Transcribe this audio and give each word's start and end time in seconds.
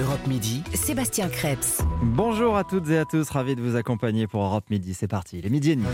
Europe 0.00 0.26
Midi, 0.26 0.62
Sébastien 0.72 1.28
Krebs. 1.28 1.82
Bonjour 2.02 2.56
à 2.56 2.64
toutes 2.64 2.88
et 2.88 2.96
à 2.96 3.04
tous, 3.04 3.28
ravi 3.28 3.54
de 3.54 3.60
vous 3.60 3.76
accompagner 3.76 4.26
pour 4.26 4.42
Europe 4.42 4.64
Midi. 4.70 4.94
C'est 4.94 5.08
parti, 5.08 5.42
les 5.42 5.50
midi 5.50 5.72
et 5.72 5.76
demi. 5.76 5.88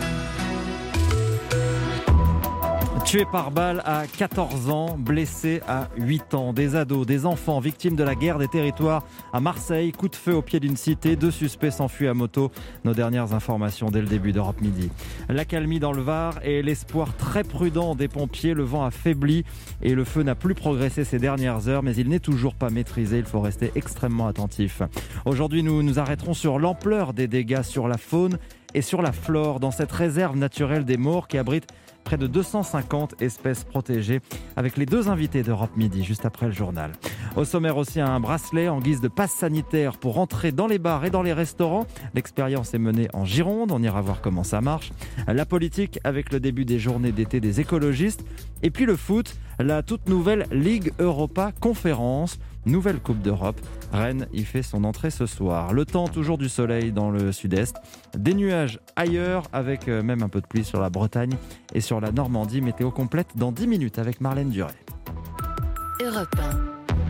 Tué 3.07 3.25
par 3.25 3.53
balle 3.53 3.83
à 3.85 4.03
14 4.19 4.69
ans, 4.69 4.97
blessé 4.99 5.61
à 5.69 5.89
8 5.97 6.35
ans. 6.35 6.53
Des 6.53 6.75
ados, 6.75 7.07
des 7.07 7.25
enfants 7.25 7.61
victimes 7.61 7.95
de 7.95 8.03
la 8.03 8.17
guerre 8.17 8.37
des 8.37 8.49
territoires 8.49 9.05
à 9.33 9.39
Marseille. 9.39 9.93
Coup 9.93 10.09
de 10.09 10.17
feu 10.17 10.35
au 10.35 10.43
pied 10.43 10.59
d'une 10.59 10.77
cité. 10.77 11.15
Deux 11.15 11.31
suspects 11.31 11.71
s'enfuient 11.71 12.09
à 12.09 12.15
moto. 12.15 12.51
Nos 12.85 12.95
dernières 12.95 13.33
informations 13.33 13.91
dès 13.91 14.01
le 14.01 14.09
début 14.09 14.33
d'Europe 14.33 14.61
Midi. 14.61 14.91
L'accalmie 15.29 15.79
dans 15.79 15.93
le 15.93 16.03
Var 16.03 16.41
et 16.43 16.63
l'espoir 16.63 17.17
très 17.17 17.45
prudent 17.45 17.95
des 17.95 18.09
pompiers. 18.09 18.55
Le 18.55 18.65
vent 18.65 18.85
a 18.85 18.91
faibli 18.91 19.45
et 19.83 19.95
le 19.95 20.03
feu 20.03 20.25
n'a 20.25 20.35
plus 20.35 20.57
progressé 20.57 21.05
ces 21.05 21.21
dernières 21.21 21.69
heures, 21.69 21.85
mais 21.85 21.95
il 21.95 22.09
n'est 22.09 22.19
toujours 22.19 22.57
pas 22.57 22.71
maîtrisé. 22.71 23.19
Il 23.19 23.25
faut 23.25 23.41
rester 23.41 23.71
extrêmement 23.77 24.27
attentif. 24.27 24.83
Aujourd'hui, 25.27 25.63
nous 25.63 25.85
nous 25.85 26.01
arrêterons 26.01 26.35
sur 26.35 26.59
l'ampleur 26.59 27.13
des 27.13 27.29
dégâts 27.29 27.63
sur 27.63 27.87
la 27.87 27.99
faune 27.99 28.37
et 28.75 28.83
sur 28.83 29.01
la 29.01 29.13
flore 29.13 29.61
dans 29.61 29.71
cette 29.71 29.93
réserve 29.93 30.37
naturelle 30.37 30.85
des 30.85 30.97
morts 30.97 31.29
qui 31.29 31.39
abrite 31.39 31.69
près 32.07 32.17
de 32.17 32.29
250 32.29 33.21
espèces 33.21 33.65
protégées, 33.65 34.21
avec 34.55 34.77
les 34.77 34.87
deux 34.87 35.09
invités 35.09 35.43
d'Europe 35.43 35.77
Midi, 35.77 36.05
juste 36.05 36.25
après 36.25 36.47
le 36.47 36.53
journal. 36.53 36.93
Au 37.35 37.45
sommaire 37.45 37.77
aussi 37.77 38.01
un 38.01 38.21
bracelet 38.21 38.69
en 38.69 38.79
guise 38.79 39.01
de 39.01 39.09
passe 39.09 39.33
sanitaire 39.33 39.99
pour 39.99 40.21
entrer 40.21 40.53
dans 40.53 40.69
les 40.69 40.79
bars 40.79 41.05
et 41.05 41.11
dans 41.11 41.23
les 41.23 41.33
restaurants. 41.33 41.85
L'expérience 42.15 42.75
est 42.75 42.79
menée 42.79 43.09
en 43.13 43.25
Gironde, 43.25 43.73
on 43.73 43.83
ira 43.83 44.01
voir 44.03 44.21
comment 44.21 44.45
ça 44.45 44.61
marche. 44.61 44.93
La 45.27 45.45
politique 45.45 45.99
avec 46.05 46.33
le 46.33 46.39
début 46.39 46.65
des 46.65 46.79
journées 46.79 47.11
d'été 47.11 47.41
des 47.41 47.61
écologistes. 47.61 48.25
Et 48.63 48.71
puis 48.71 48.87
le 48.87 48.95
foot, 48.95 49.37
la 49.59 49.83
toute 49.83 50.09
nouvelle 50.09 50.47
Ligue 50.53 50.93
Europa 51.01 51.51
Conférence. 51.61 52.39
Nouvelle 52.67 53.01
Coupe 53.01 53.23
d'Europe. 53.23 53.61
Rennes 53.93 54.27
y 54.33 54.43
fait 54.43 54.63
son 54.63 54.85
entrée 54.85 55.11
ce 55.11 55.27
soir. 55.27 55.73
Le 55.73 55.85
temps, 55.85 56.09
toujours 56.09 56.37
du 56.37 56.49
soleil 56.49 56.93
dans 56.93 57.11
le 57.11 57.33
sud-est. 57.33 57.77
Des 58.17 58.35
nuages 58.35 58.81
ailleurs, 58.97 59.45
avec 59.53 59.89
euh, 59.89 60.03
même 60.03 60.23
un 60.23 60.29
peu 60.29 60.41
de 60.41 60.47
pluie 60.47 60.65
sur 60.65 60.81
la 60.81 60.91
Bretagne 60.91 61.35
et 61.73 61.81
sur 61.81 62.01
la 62.01 62.13
Normandie. 62.13 62.61
Météo 62.61 62.91
complète 62.91 63.29
dans 63.37 63.53
10 63.53 63.67
minutes 63.67 63.99
avec 63.99 64.21
Marlène 64.21 64.53
1. 64.53 64.67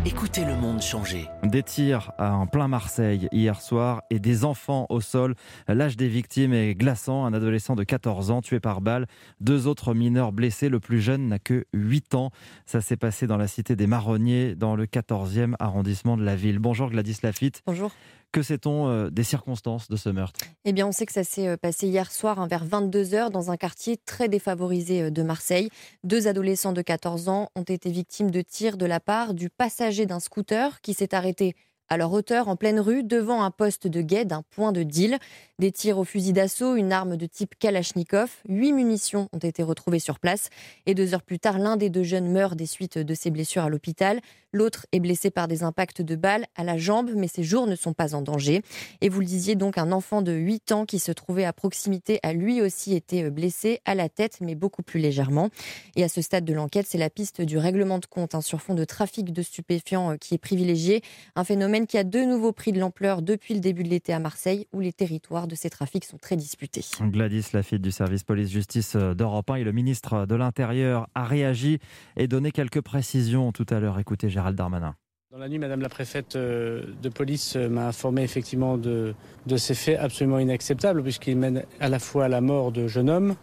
Écoutez 0.06 0.44
le 0.44 0.54
monde 0.54 0.80
changer. 0.80 1.26
Des 1.42 1.64
tirs 1.64 2.12
en 2.20 2.46
plein 2.46 2.68
Marseille 2.68 3.26
hier 3.32 3.60
soir 3.60 4.04
et 4.08 4.20
des 4.20 4.44
enfants 4.44 4.86
au 4.88 5.00
sol. 5.00 5.34
L'âge 5.66 5.96
des 5.96 6.06
victimes 6.06 6.52
est 6.52 6.76
glaçant. 6.76 7.24
Un 7.24 7.32
adolescent 7.32 7.74
de 7.74 7.82
14 7.82 8.30
ans 8.30 8.40
tué 8.40 8.60
par 8.60 8.80
balle. 8.80 9.08
Deux 9.40 9.66
autres 9.66 9.94
mineurs 9.94 10.30
blessés. 10.30 10.68
Le 10.68 10.78
plus 10.78 11.00
jeune 11.00 11.26
n'a 11.26 11.40
que 11.40 11.64
8 11.72 12.14
ans. 12.14 12.30
Ça 12.66 12.80
s'est 12.80 12.96
passé 12.96 13.26
dans 13.26 13.36
la 13.36 13.48
cité 13.48 13.74
des 13.74 13.88
Marronniers, 13.88 14.54
dans 14.54 14.76
le 14.76 14.86
14e 14.86 15.54
arrondissement 15.58 16.16
de 16.16 16.22
la 16.22 16.36
ville. 16.36 16.60
Bonjour 16.60 16.88
Gladys 16.88 17.18
Lafitte. 17.24 17.62
Bonjour. 17.66 17.90
Que 18.36 18.42
sait-on 18.42 18.88
euh, 18.88 19.08
des 19.08 19.22
circonstances 19.22 19.88
de 19.88 19.96
ce 19.96 20.10
meurtre? 20.10 20.40
Eh 20.66 20.74
bien, 20.74 20.86
on 20.86 20.92
sait 20.92 21.06
que 21.06 21.12
ça 21.14 21.24
s'est 21.24 21.48
euh, 21.48 21.56
passé 21.56 21.88
hier 21.88 22.12
soir 22.12 22.38
hein, 22.38 22.46
vers 22.46 22.66
22h 22.66 23.30
dans 23.30 23.50
un 23.50 23.56
quartier 23.56 23.96
très 24.04 24.28
défavorisé 24.28 25.04
euh, 25.04 25.10
de 25.10 25.22
Marseille. 25.22 25.70
Deux 26.04 26.28
adolescents 26.28 26.74
de 26.74 26.82
14 26.82 27.30
ans 27.30 27.48
ont 27.54 27.62
été 27.62 27.90
victimes 27.90 28.30
de 28.30 28.42
tirs 28.42 28.76
de 28.76 28.84
la 28.84 29.00
part 29.00 29.32
du 29.32 29.48
passager 29.48 29.95
d'un 30.04 30.20
scooter 30.20 30.82
qui 30.82 30.92
s'est 30.92 31.14
arrêté 31.14 31.54
à 31.88 31.96
leur 31.96 32.12
hauteur 32.12 32.48
en 32.48 32.56
pleine 32.56 32.80
rue 32.80 33.02
devant 33.02 33.42
un 33.42 33.50
poste 33.50 33.86
de 33.86 34.02
guet 34.02 34.24
d'un 34.24 34.42
point 34.42 34.72
de 34.72 34.82
deal. 34.82 35.18
Des 35.58 35.72
tirs 35.72 35.96
au 35.96 36.04
fusil 36.04 36.34
d'assaut, 36.34 36.76
une 36.76 36.92
arme 36.92 37.16
de 37.16 37.24
type 37.24 37.54
Kalachnikov, 37.58 38.28
huit 38.46 38.74
munitions 38.74 39.30
ont 39.32 39.38
été 39.38 39.62
retrouvées 39.62 40.00
sur 40.00 40.18
place 40.18 40.50
et 40.84 40.94
deux 40.94 41.14
heures 41.14 41.22
plus 41.22 41.38
tard, 41.38 41.58
l'un 41.58 41.78
des 41.78 41.88
deux 41.88 42.02
jeunes 42.02 42.30
meurt 42.30 42.54
des 42.54 42.66
suites 42.66 42.98
de 42.98 43.14
ses 43.14 43.30
blessures 43.30 43.62
à 43.62 43.70
l'hôpital. 43.70 44.20
L'autre 44.52 44.86
est 44.92 45.00
blessé 45.00 45.30
par 45.30 45.48
des 45.48 45.62
impacts 45.62 46.02
de 46.02 46.14
balles 46.14 46.46
à 46.56 46.64
la 46.64 46.76
jambe, 46.76 47.10
mais 47.14 47.26
ses 47.26 47.42
jours 47.42 47.66
ne 47.66 47.74
sont 47.74 47.94
pas 47.94 48.14
en 48.14 48.20
danger. 48.22 48.62
Et 49.00 49.08
vous 49.08 49.20
le 49.20 49.26
disiez 49.26 49.54
donc, 49.54 49.78
un 49.78 49.92
enfant 49.92 50.22
de 50.22 50.32
8 50.32 50.72
ans 50.72 50.84
qui 50.86 50.98
se 50.98 51.10
trouvait 51.10 51.44
à 51.44 51.52
proximité 51.52 52.20
a 52.22 52.34
lui 52.34 52.60
aussi 52.60 52.94
été 52.94 53.30
blessé 53.30 53.80
à 53.86 53.94
la 53.94 54.08
tête, 54.10 54.38
mais 54.42 54.54
beaucoup 54.54 54.82
plus 54.82 55.00
légèrement. 55.00 55.48
Et 55.94 56.04
à 56.04 56.08
ce 56.08 56.20
stade 56.20 56.44
de 56.44 56.52
l'enquête, 56.52 56.86
c'est 56.86 56.98
la 56.98 57.10
piste 57.10 57.40
du 57.40 57.56
règlement 57.58 57.98
de 57.98 58.06
compte 58.06 58.34
hein, 58.34 58.40
sur 58.40 58.62
fond 58.62 58.74
de 58.74 58.84
trafic 58.84 59.32
de 59.32 59.42
stupéfiants 59.42 60.12
euh, 60.12 60.16
qui 60.16 60.34
est 60.34 60.38
privilégié. 60.38 61.02
Un 61.34 61.44
phénomène 61.44 61.86
qui 61.86 61.98
a 61.98 62.04
de 62.04 62.20
nouveau 62.20 62.52
pris 62.52 62.72
de 62.72 62.80
l'ampleur 62.80 63.22
depuis 63.22 63.54
le 63.54 63.60
début 63.60 63.84
de 63.84 63.88
l'été 63.88 64.12
à 64.12 64.18
Marseille, 64.18 64.66
où 64.72 64.80
les 64.80 64.92
territoires 64.92 65.45
de 65.46 65.54
ces 65.54 65.70
trafics 65.70 66.04
sont 66.04 66.18
très 66.18 66.36
disputés. 66.36 66.84
Gladys 67.00 67.46
Lafitte 67.52 67.82
du 67.82 67.90
service 67.90 68.24
police-justice 68.24 68.96
euh, 68.96 69.14
d'Europe 69.14 69.50
1 69.50 69.56
et 69.56 69.64
le 69.64 69.72
ministre 69.72 70.26
de 70.26 70.34
l'Intérieur 70.34 71.08
a 71.14 71.24
réagi 71.24 71.78
et 72.16 72.28
donné 72.28 72.50
quelques 72.50 72.80
précisions 72.80 73.52
tout 73.52 73.66
à 73.70 73.80
l'heure. 73.80 73.98
Écoutez 73.98 74.28
Gérald 74.28 74.56
Darmanin. 74.56 74.94
Dans 75.36 75.42
la 75.42 75.50
nuit, 75.50 75.58
Madame 75.58 75.82
la 75.82 75.90
préfète 75.90 76.34
euh, 76.34 76.84
de 77.02 77.08
police 77.10 77.56
euh, 77.56 77.68
m'a 77.68 77.88
informé 77.88 78.22
effectivement 78.22 78.78
de, 78.78 79.12
de, 79.46 79.56
ces 79.58 79.74
faits 79.74 79.98
absolument 79.98 80.38
inacceptables 80.38 81.02
puisqu'ils 81.02 81.36
mènent 81.36 81.64
à 81.78 81.90
la 81.90 81.98
fois 81.98 82.24
à 82.24 82.28
la 82.28 82.40
mort 82.40 82.72
de 82.72 82.88
jeunes 82.88 83.10
hommes 83.10 83.34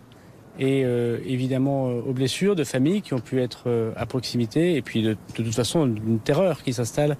et 0.57 0.85
euh, 0.85 1.19
évidemment 1.23 1.89
aux 1.89 2.13
blessures 2.13 2.55
de 2.55 2.63
familles 2.63 3.03
qui 3.03 3.13
ont 3.13 3.19
pu 3.19 3.41
être 3.41 3.93
à 3.95 4.05
proximité 4.07 4.75
et 4.75 4.81
puis 4.81 5.03
de, 5.03 5.17
de 5.37 5.43
toute 5.43 5.53
façon 5.53 5.85
une 5.85 6.19
terreur 6.19 6.63
qui 6.63 6.73
s'installe 6.73 7.15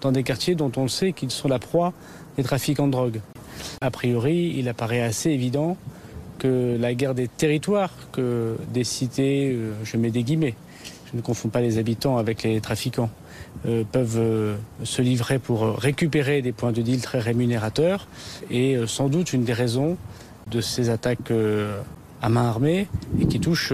dans 0.00 0.10
des 0.10 0.22
quartiers 0.22 0.54
dont 0.54 0.72
on 0.76 0.88
sait 0.88 1.12
qu'ils 1.12 1.30
sont 1.30 1.48
la 1.48 1.58
proie 1.58 1.92
des 2.38 2.44
trafiquants 2.44 2.86
de 2.86 2.92
drogue. 2.92 3.20
A 3.80 3.90
priori, 3.90 4.54
il 4.56 4.68
apparaît 4.68 5.02
assez 5.02 5.30
évident 5.30 5.76
que 6.38 6.76
la 6.78 6.94
guerre 6.94 7.14
des 7.14 7.28
territoires, 7.28 7.92
que 8.12 8.56
des 8.72 8.84
cités, 8.84 9.56
je 9.84 9.96
mets 9.96 10.10
des 10.10 10.24
guillemets, 10.24 10.54
je 11.14 11.16
ne 11.16 11.22
confonds 11.22 11.48
pas 11.48 11.60
les 11.60 11.78
habitants 11.78 12.16
avec 12.18 12.42
les 12.42 12.60
trafiquants, 12.60 13.10
euh, 13.66 13.84
peuvent 13.90 14.18
euh, 14.18 14.56
se 14.82 15.00
livrer 15.00 15.38
pour 15.38 15.78
récupérer 15.78 16.42
des 16.42 16.52
points 16.52 16.72
de 16.72 16.82
deal 16.82 17.00
très 17.00 17.20
rémunérateurs. 17.20 18.08
Et 18.50 18.76
euh, 18.76 18.86
sans 18.86 19.08
doute 19.08 19.32
une 19.32 19.44
des 19.44 19.52
raisons 19.52 19.96
de 20.50 20.60
ces 20.60 20.90
attaques 20.90 21.32
à 22.20 22.28
main 22.28 22.46
armée 22.46 22.88
et 23.18 23.26
qui 23.26 23.40
touchent 23.40 23.72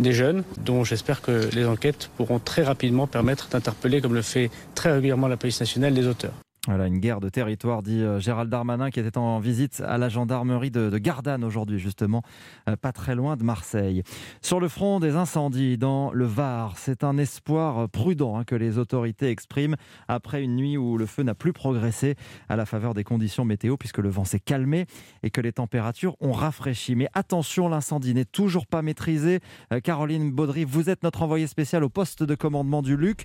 des 0.00 0.12
jeunes, 0.12 0.42
dont 0.64 0.82
j'espère 0.82 1.22
que 1.22 1.48
les 1.54 1.66
enquêtes 1.66 2.10
pourront 2.16 2.40
très 2.40 2.64
rapidement 2.64 3.06
permettre 3.06 3.48
d'interpeller, 3.48 4.00
comme 4.00 4.14
le 4.14 4.22
fait 4.22 4.50
très 4.74 4.90
régulièrement 4.90 5.28
la 5.28 5.36
police 5.36 5.60
nationale, 5.60 5.94
les 5.94 6.08
auteurs. 6.08 6.34
Voilà, 6.68 6.86
une 6.86 6.98
guerre 6.98 7.20
de 7.20 7.30
territoire, 7.30 7.82
dit 7.82 8.02
euh, 8.02 8.20
Gérald 8.20 8.50
Darmanin, 8.50 8.90
qui 8.90 9.00
était 9.00 9.16
en 9.16 9.38
visite 9.38 9.82
à 9.86 9.96
la 9.96 10.10
gendarmerie 10.10 10.70
de, 10.70 10.98
Gardanne 10.98 11.42
aujourd'hui, 11.42 11.78
justement, 11.78 12.22
euh, 12.68 12.76
pas 12.76 12.92
très 12.92 13.14
loin 13.14 13.36
de 13.36 13.42
Marseille. 13.42 14.02
Sur 14.42 14.60
le 14.60 14.68
front 14.68 15.00
des 15.00 15.16
incendies 15.16 15.78
dans 15.78 16.12
le 16.12 16.26
Var, 16.26 16.76
c'est 16.76 17.04
un 17.04 17.16
espoir 17.16 17.88
prudent 17.88 18.36
hein, 18.36 18.44
que 18.44 18.54
les 18.54 18.76
autorités 18.76 19.30
expriment 19.30 19.76
après 20.08 20.42
une 20.42 20.56
nuit 20.56 20.76
où 20.76 20.98
le 20.98 21.06
feu 21.06 21.22
n'a 21.22 21.34
plus 21.34 21.54
progressé 21.54 22.16
à 22.50 22.56
la 22.56 22.66
faveur 22.66 22.92
des 22.92 23.02
conditions 23.02 23.46
météo, 23.46 23.78
puisque 23.78 23.96
le 23.96 24.10
vent 24.10 24.26
s'est 24.26 24.38
calmé 24.38 24.84
et 25.22 25.30
que 25.30 25.40
les 25.40 25.52
températures 25.52 26.16
ont 26.20 26.32
rafraîchi. 26.32 26.96
Mais 26.96 27.08
attention, 27.14 27.70
l'incendie 27.70 28.12
n'est 28.12 28.26
toujours 28.26 28.66
pas 28.66 28.82
maîtrisé. 28.82 29.40
Euh, 29.72 29.80
Caroline 29.80 30.32
Baudry, 30.32 30.66
vous 30.66 30.90
êtes 30.90 31.02
notre 31.02 31.22
envoyée 31.22 31.46
spéciale 31.46 31.82
au 31.82 31.88
poste 31.88 32.24
de 32.24 32.34
commandement 32.34 32.82
du 32.82 32.94
Luc 32.94 33.24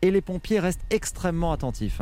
et 0.00 0.12
les 0.12 0.20
pompiers 0.20 0.60
restent 0.60 0.86
extrêmement 0.90 1.50
attentifs. 1.50 2.00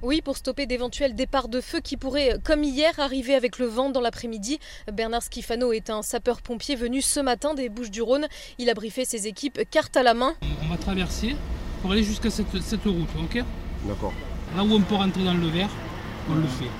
Oui, 0.00 0.22
pour 0.22 0.36
stopper 0.36 0.66
d'éventuels 0.66 1.16
départs 1.16 1.48
de 1.48 1.60
feu 1.60 1.80
qui 1.80 1.96
pourraient, 1.96 2.36
comme 2.44 2.62
hier, 2.62 2.92
arriver 3.00 3.34
avec 3.34 3.58
le 3.58 3.66
vent 3.66 3.90
dans 3.90 4.00
l'après-midi. 4.00 4.60
Bernard 4.92 5.22
Schifano 5.22 5.72
est 5.72 5.90
un 5.90 6.02
sapeur-pompier 6.02 6.76
venu 6.76 7.02
ce 7.02 7.18
matin 7.18 7.52
des 7.52 7.68
Bouches-du-Rhône. 7.68 8.28
Il 8.58 8.70
a 8.70 8.74
briefé 8.74 9.04
ses 9.04 9.26
équipes 9.26 9.58
carte 9.72 9.96
à 9.96 10.04
la 10.04 10.14
main. 10.14 10.34
On 10.62 10.68
va 10.68 10.76
traverser 10.76 11.34
pour 11.82 11.90
aller 11.90 12.04
jusqu'à 12.04 12.30
cette, 12.30 12.46
route, 12.84 13.08
ok? 13.20 13.42
D'accord. 13.88 14.12
Là 14.56 14.62
où 14.62 14.72
on 14.72 14.82
peut 14.82 14.94
rentrer 14.94 15.24
dans 15.24 15.34
le 15.34 15.48
verre, 15.48 15.70
on 16.30 16.36
le 16.36 16.46
fait 16.46 16.70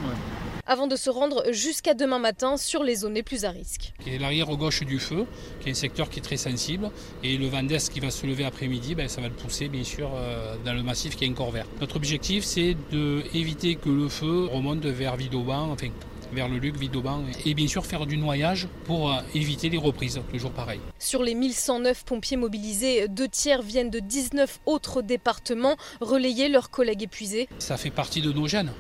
avant 0.69 0.87
de 0.87 0.95
se 0.95 1.11
rendre 1.11 1.45
jusqu'à 1.51 1.95
demain 1.95 2.19
matin 2.19 2.57
sur 2.57 2.85
les 2.85 2.97
zones 2.97 3.15
les 3.15 3.23
plus 3.23 3.45
à 3.45 3.51
risque. 3.51 3.93
L'arrière 4.21 4.49
gauche 4.57 4.85
du 4.85 4.99
feu, 5.01 5.27
qui 5.61 5.69
est 5.69 5.73
un 5.73 5.75
secteur 5.75 6.11
qui 6.11 6.21
est 6.21 6.23
très 6.23 6.37
sensible, 6.37 6.91
et 7.25 7.37
le 7.37 7.47
vent 7.49 7.63
d'est 7.63 7.91
qui 7.91 8.01
va 8.01 8.11
se 8.11 8.27
lever 8.27 8.45
après-midi, 8.45 8.95
ben, 8.95 9.09
ça 9.09 9.21
va 9.21 9.29
le 9.29 9.35
pousser 9.35 9.69
bien 9.69 9.85
sûr 9.85 10.11
euh, 10.15 10.57
dans 10.65 10.75
le 10.75 10.83
massif 10.83 11.17
qui 11.17 11.25
est 11.25 11.31
encore 11.31 11.51
vert. 11.51 11.67
Notre 11.81 11.97
objectif 11.97 12.45
c'est 12.45 12.77
d'éviter 12.93 13.77
que 13.77 13.89
le 13.89 14.09
feu 14.09 14.47
remonte 14.47 14.85
vers 14.85 15.17
Vidoban, 15.17 15.71
enfin 15.71 15.89
vers 16.33 16.49
le 16.49 16.59
Luc, 16.59 16.77
Vidoban, 16.77 17.25
et 17.45 17.55
bien 17.55 17.69
sûr 17.69 17.87
faire 17.87 18.07
du 18.07 18.17
noyage 18.17 18.69
pour 18.85 19.13
euh, 19.13 19.21
éviter 19.35 19.69
les 19.69 19.79
reprises, 19.79 20.21
toujours 20.31 20.53
pareil. 20.53 20.81
Sur 20.99 21.23
les 21.23 21.35
1109 21.35 22.05
pompiers 22.05 22.37
mobilisés, 22.37 23.09
deux 23.09 23.29
tiers 23.29 23.63
viennent 23.63 23.91
de 23.91 24.01
19 24.01 24.61
autres 24.67 25.03
départements, 25.03 25.77
relayer 26.01 26.49
leurs 26.49 26.71
collègues 26.71 27.05
épuisés. 27.05 27.49
Ça 27.59 27.77
fait 27.77 27.91
partie 27.91 28.23
de 28.23 28.33
nos 28.33 28.47
gènes 28.47 28.73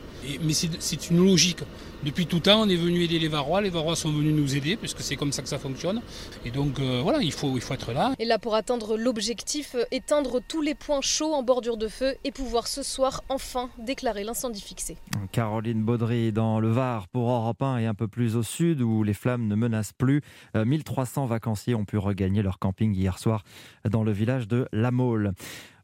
mais 0.43 0.53
c'est 0.53 1.11
une 1.11 1.25
logique. 1.25 1.61
Depuis 2.05 2.27
tout 2.27 2.39
temps, 2.39 2.63
on 2.63 2.69
est 2.69 2.77
venu 2.77 3.03
aider 3.03 3.19
les 3.19 3.27
Varois, 3.27 3.61
les 3.61 3.71
Varois 3.71 3.97
sont 3.97 4.13
venus 4.13 4.33
nous 4.33 4.57
aider, 4.57 4.77
puisque 4.77 5.01
c'est 5.01 5.17
comme 5.17 5.33
ça 5.33 5.43
que 5.43 5.49
ça 5.49 5.59
fonctionne. 5.59 6.01
Et 6.45 6.53
donc 6.53 6.79
euh, 6.79 7.01
voilà, 7.03 7.21
il 7.23 7.33
faut, 7.33 7.57
il 7.57 7.61
faut 7.61 7.75
être 7.75 7.93
là. 7.93 8.15
Et 8.21 8.25
là, 8.25 8.39
pour 8.39 8.55
atteindre 8.55 8.97
l'objectif, 8.97 9.75
euh, 9.75 9.85
éteindre 9.91 10.41
tous 10.47 10.63
les 10.63 10.77
points 10.77 11.01
chauds 11.01 11.35
en 11.35 11.43
bordure 11.43 11.77
de 11.77 11.89
feu 11.89 12.15
et 12.23 12.31
pouvoir 12.31 12.69
ce 12.69 12.85
soir 12.85 13.25
enfin 13.29 13.69
déclarer 13.79 14.23
l'incendie 14.23 14.61
fixé. 14.61 14.97
Caroline 15.33 15.83
Baudry 15.83 16.31
dans 16.31 16.61
le 16.61 16.71
Var 16.71 17.09
pour 17.09 17.31
Europe 17.39 17.63
1 17.63 17.79
et 17.79 17.87
un 17.87 17.95
peu 17.95 18.09
plus 18.09 18.37
au 18.37 18.43
sud 18.43 18.83
où 18.83 19.03
les 19.03 19.15
flammes 19.15 19.47
ne 19.47 19.55
menacent 19.55 19.93
plus. 19.93 20.23
1300 20.55 21.25
euh, 21.25 21.27
vacanciers 21.27 21.75
ont 21.75 21.85
pu 21.85 21.97
regagner 21.99 22.43
leur 22.43 22.59
camping 22.59 22.95
hier 22.95 23.19
soir 23.19 23.45
dans 23.89 24.05
le 24.05 24.13
village 24.13 24.49
de 24.49 24.69
La 24.73 24.91
Mole. 24.91 25.33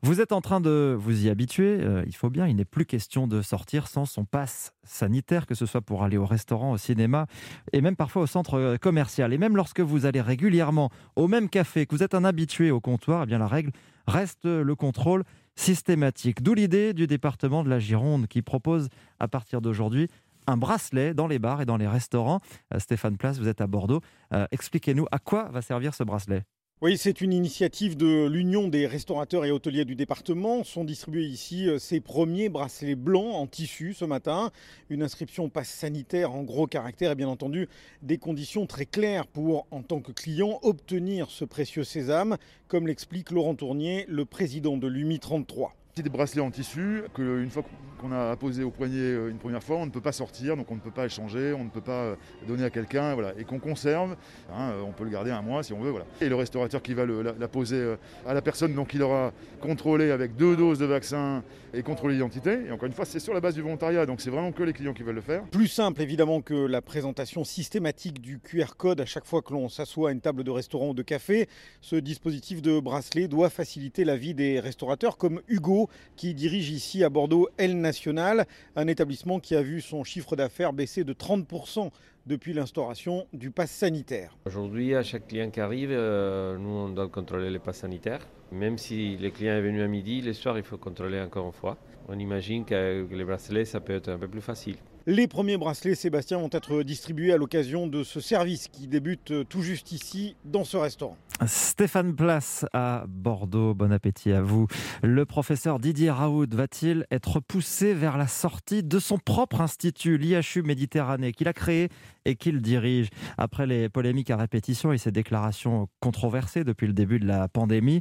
Vous 0.03 0.21
êtes 0.21 0.33
en 0.33 0.43
train 0.43 0.61
de 0.61 0.95
vous 0.99 1.25
y 1.25 1.31
habituer, 1.31 1.79
euh, 1.81 2.05
il 2.07 2.15
faut 2.15 2.29
bien, 2.29 2.47
il 2.47 2.57
n'est 2.57 2.67
plus 2.67 2.85
question 2.85 3.27
de 3.27 3.41
sortir 3.41 3.87
sans 3.87 4.05
son 4.05 4.27
passe 4.27 4.75
sanitaire, 4.83 5.47
que 5.47 5.55
ce 5.55 5.65
soit 5.65 5.81
pour 5.81 6.03
aller 6.03 6.19
au 6.19 6.27
restaurant, 6.27 6.73
au 6.73 6.77
cinéma 6.77 7.27
et 7.73 7.81
même 7.81 7.97
parfois 7.97 8.23
au 8.23 8.27
centre 8.27 8.59
euh, 8.59 8.77
commercial. 8.77 9.33
Et 9.33 9.39
même 9.39 9.57
lorsque 9.57 9.81
vous 9.81 10.05
allez 10.05 10.21
régulièrement 10.21 10.91
au 11.17 11.27
même 11.27 11.49
café, 11.49 11.87
que 11.87 11.95
vous 11.95 12.03
êtes 12.03 12.15
un 12.15 12.25
habitué 12.25 12.71
au 12.71 12.81
comptoir, 12.81 13.23
eh 13.23 13.27
bien 13.27 13.39
la 13.39 13.47
règle 13.47 13.71
reste 14.07 14.45
le 14.45 14.75
contrôle 14.75 15.25
systématique. 15.57 16.43
D'où 16.43 16.55
l'idée 16.55 16.93
du 16.93 17.07
département 17.07 17.65
de 17.65 17.71
la 17.71 17.79
Gironde 17.79 18.27
qui 18.27 18.43
propose 18.43 18.89
à 19.21 19.29
partir 19.29 19.61
d'aujourd'hui 19.61 20.09
un 20.47 20.57
bracelet 20.57 21.15
dans 21.15 21.27
les 21.27 21.39
bars 21.39 21.61
et 21.63 21.67
dans 21.67 21.77
les 21.77 21.89
restaurants. 21.89 22.41
Euh, 22.73 22.79
Stéphane 22.79 23.17
Place, 23.17 23.39
vous 23.39 23.49
êtes 23.49 23.61
à 23.61 23.67
Bordeaux. 23.67 24.01
Euh, 24.33 24.47
expliquez-nous 24.51 25.07
à 25.11 25.19
quoi 25.19 25.49
va 25.51 25.63
servir 25.63 25.95
ce 25.95 26.05
bracelet? 26.05 26.43
Oui, 26.83 26.99
c'est 26.99 27.21
une 27.21 27.33
initiative 27.33 27.97
de 27.97 28.27
l'Union 28.27 28.69
des 28.69 28.87
restaurateurs 28.87 29.45
et 29.45 29.51
hôteliers 29.51 29.85
du 29.85 29.95
département. 29.95 30.65
Sont 30.65 30.85
distribués 30.85 31.25
ici 31.25 31.69
euh, 31.69 31.79
ces 31.79 32.01
premiers 32.01 32.49
bracelets 32.49 32.97
blancs 32.97 33.35
en 33.35 33.47
tissu 33.47 33.95
ce 33.95 34.05
matin. 34.05 34.51
Une 34.91 35.03
inscription 35.03 35.49
passe 35.49 35.71
sanitaire 35.71 36.35
en 36.35 36.43
gros 36.43 36.67
caractère 36.67 37.13
et 37.13 37.15
bien 37.15 37.29
entendu 37.29 37.69
des 38.03 38.19
conditions 38.19 38.67
très 38.67 38.87
claires 38.87 39.27
pour, 39.27 39.67
en 39.71 39.83
tant 39.83 40.01
que 40.01 40.13
client, 40.13 40.59
obtenir 40.63 41.31
ce 41.31 41.45
précieux 41.45 41.85
sésame, 41.85 42.37
comme 42.69 42.87
l'explique 42.87 43.31
Laurent 43.31 43.55
Tournier, 43.55 44.05
le 44.09 44.25
président 44.25 44.77
de 44.77 44.89
l'UMI 44.89 45.21
33. 45.21 45.75
C'est 45.97 46.03
des 46.03 46.11
bracelets 46.11 46.41
en 46.41 46.51
tissu 46.51 47.05
qu'une 47.15 47.51
fois 47.51 47.63
qu'on 48.01 48.11
a 48.11 48.33
apposé 48.33 48.65
au 48.65 48.73
poignet 48.73 48.99
euh, 48.99 49.31
une 49.31 49.39
première 49.39 49.63
fois, 49.63 49.77
on 49.77 49.87
ne 49.87 49.93
peut 49.93 50.01
pas 50.01 50.11
sortir, 50.11 50.57
donc 50.57 50.69
on 50.73 50.75
ne 50.75 50.81
peut 50.81 50.91
pas 50.91 51.07
échanger, 51.07 51.53
on 51.53 51.63
ne 51.63 51.71
peut 51.71 51.81
pas 51.81 52.03
euh, 52.03 52.17
donner 52.49 52.65
à 52.65 52.71
quelqu'un, 52.71 53.15
voilà, 53.15 53.33
et 53.39 53.45
qu'on 53.45 53.61
conserve. 53.61 54.17
Hein, 54.53 54.73
euh, 54.73 54.83
on 54.83 54.91
peut 54.91 55.05
le 55.05 55.11
garder 55.11 55.31
un 55.31 55.41
mois 55.41 55.63
si 55.63 55.73
on 55.73 55.79
veut, 55.79 55.91
voilà. 55.91 56.07
Et 56.21 56.29
le 56.29 56.35
restaurateur 56.35 56.83
qui 56.83 56.95
va 56.95 57.05
le, 57.05 57.23
la, 57.23 57.47
poser 57.47 57.95
à 58.27 58.35
la 58.35 58.43
personne, 58.43 58.75
donc 58.75 58.93
il 58.93 59.03
aura 59.03 59.33
contrôlé 59.61 60.11
avec 60.11 60.35
deux 60.35 60.57
doses 60.57 60.81
de 60.81 60.85
vaccin 60.85 61.45
et 61.73 61.85
contrôlé 61.85 62.15
l'identité. 62.15 62.59
Et 62.67 62.73
encore 62.73 62.87
une 62.87 62.93
fois, 62.93 63.05
c'est 63.05 63.21
sur 63.21 63.33
la 63.33 63.41
base 63.41 63.55
du 63.55 63.63
volontariat, 63.63 64.05
donc 64.05 64.21
c'est 64.21 64.31
vraiment 64.31 64.51
que 64.51 64.65
les 64.65 64.73
clients 64.73 64.95
qui 64.95 65.05
veulent 65.05 65.15
le 65.15 65.21
faire. 65.21 65.45
Plus 65.45 65.69
simple 65.69 66.03
évidemment 66.03 66.41
que 66.41 66.55
la 66.55 66.83
présentation 66.83 67.45
systématique 67.45 68.21
du 68.21 68.41
QR 68.41 68.75
code 68.77 69.01
à 69.01 69.07
chaque 69.07 69.27
fois 69.27 69.43
que 69.43 69.53
l'on 69.53 69.69
s'assoit 69.69 70.09
à 70.09 70.13
une 70.13 70.21
table 70.21 70.43
de 70.43 70.51
restaurant 70.51 70.89
ou 70.89 70.95
de 70.95 71.03
café. 71.03 71.49
Ce 71.81 71.95
dispositif 71.95 72.63
de 72.63 72.81
bracelet 72.81 73.29
doit 73.29 73.49
faciliter 73.49 74.05
la 74.05 74.17
vie 74.17 74.35
des 74.35 74.59
restaurateurs 74.59 75.17
comme 75.17 75.41
Hugo 75.47 75.84
qui 76.17 76.35
dirige 76.35 76.71
ici 76.71 77.05
à 77.05 77.09
Bordeaux 77.09 77.49
El 77.59 77.81
National, 77.81 78.47
un 78.77 78.87
établissement 78.87 79.41
qui 79.41 79.55
a 79.55 79.63
vu 79.63 79.81
son 79.81 80.05
chiffre 80.05 80.37
d'affaires 80.37 80.73
baisser 80.73 81.05
de 81.05 81.13
30% 81.13 81.91
depuis 82.27 82.53
l'instauration 82.53 83.27
du 83.33 83.51
pass 83.51 83.71
sanitaire. 83.71 84.37
Aujourd'hui, 84.47 84.95
à 84.95 85.03
chaque 85.03 85.29
client 85.29 85.51
qui 85.51 85.61
arrive, 85.61 85.91
euh, 85.93 86.57
nous 86.57 86.71
on 86.71 86.89
doit 86.89 87.09
contrôler 87.09 87.51
les 87.51 87.59
passes 87.59 87.79
sanitaires. 87.79 88.27
Même 88.53 88.79
si 88.79 89.17
le 89.17 89.31
client 89.31 89.55
est 89.55 89.63
venu 89.63 89.83
à 89.83 89.89
midi, 89.89 90.23
le 90.23 90.33
soir 90.33 90.57
il 90.57 90.65
faut 90.65 90.79
contrôler 90.79 91.21
encore 91.21 91.47
une 91.47 91.53
fois. 91.53 91.77
On 92.09 92.19
imagine 92.19 92.65
que 92.65 93.07
les 93.11 93.25
bracelets, 93.25 93.65
ça 93.65 93.81
peut 93.81 93.95
être 93.95 94.09
un 94.09 94.19
peu 94.19 94.29
plus 94.29 94.43
facile. 94.43 94.77
Les 95.07 95.27
premiers 95.27 95.59
bracelets, 95.59 95.95
Sébastien, 95.95 96.39
vont 96.39 96.49
être 96.51 96.83
distribués 96.83 97.35
à 97.35 97.37
l'occasion 97.37 97.87
de 97.87 98.03
ce 98.05 98.21
service 98.21 98.69
qui 98.69 98.87
débute 98.87 99.47
tout 99.51 99.61
juste 99.61 99.93
ici, 99.93 100.35
dans 100.47 100.65
ce 100.65 100.79
restaurant. 100.79 101.19
Stéphane 101.45 102.15
Place 102.15 102.65
à 102.73 103.05
Bordeaux, 103.07 103.75
bon 103.75 103.93
appétit 103.93 104.33
à 104.33 104.41
vous. 104.41 104.67
Le 105.03 105.27
professeur 105.27 105.79
Didier 105.79 106.11
Raoud 106.11 106.55
va-t-il 106.55 107.05
être 107.11 107.41
poussé 107.41 107.93
vers 107.93 108.17
la 108.17 108.29
sortie 108.29 108.83
de 108.83 108.99
son 108.99 109.19
propre 109.19 109.61
institut, 109.61 110.17
l'IHU 110.17 110.63
Méditerranée, 110.63 111.33
qu'il 111.33 111.49
a 111.49 111.53
créé 111.53 111.91
et 112.25 112.37
qu'il 112.37 112.63
dirige 112.63 113.11
Après 113.37 113.67
les 113.67 113.91
polémiques 113.91 114.31
à 114.31 114.39
répétition 114.39 114.91
et 114.93 114.99
ses 114.99 115.11
déclarations 115.11 115.89
controversées 116.01 116.65
depuis 116.65 116.87
le 116.87 116.95
début 116.95 117.19
de 117.19 117.27
la 117.27 117.49
pandémie, 117.49 118.01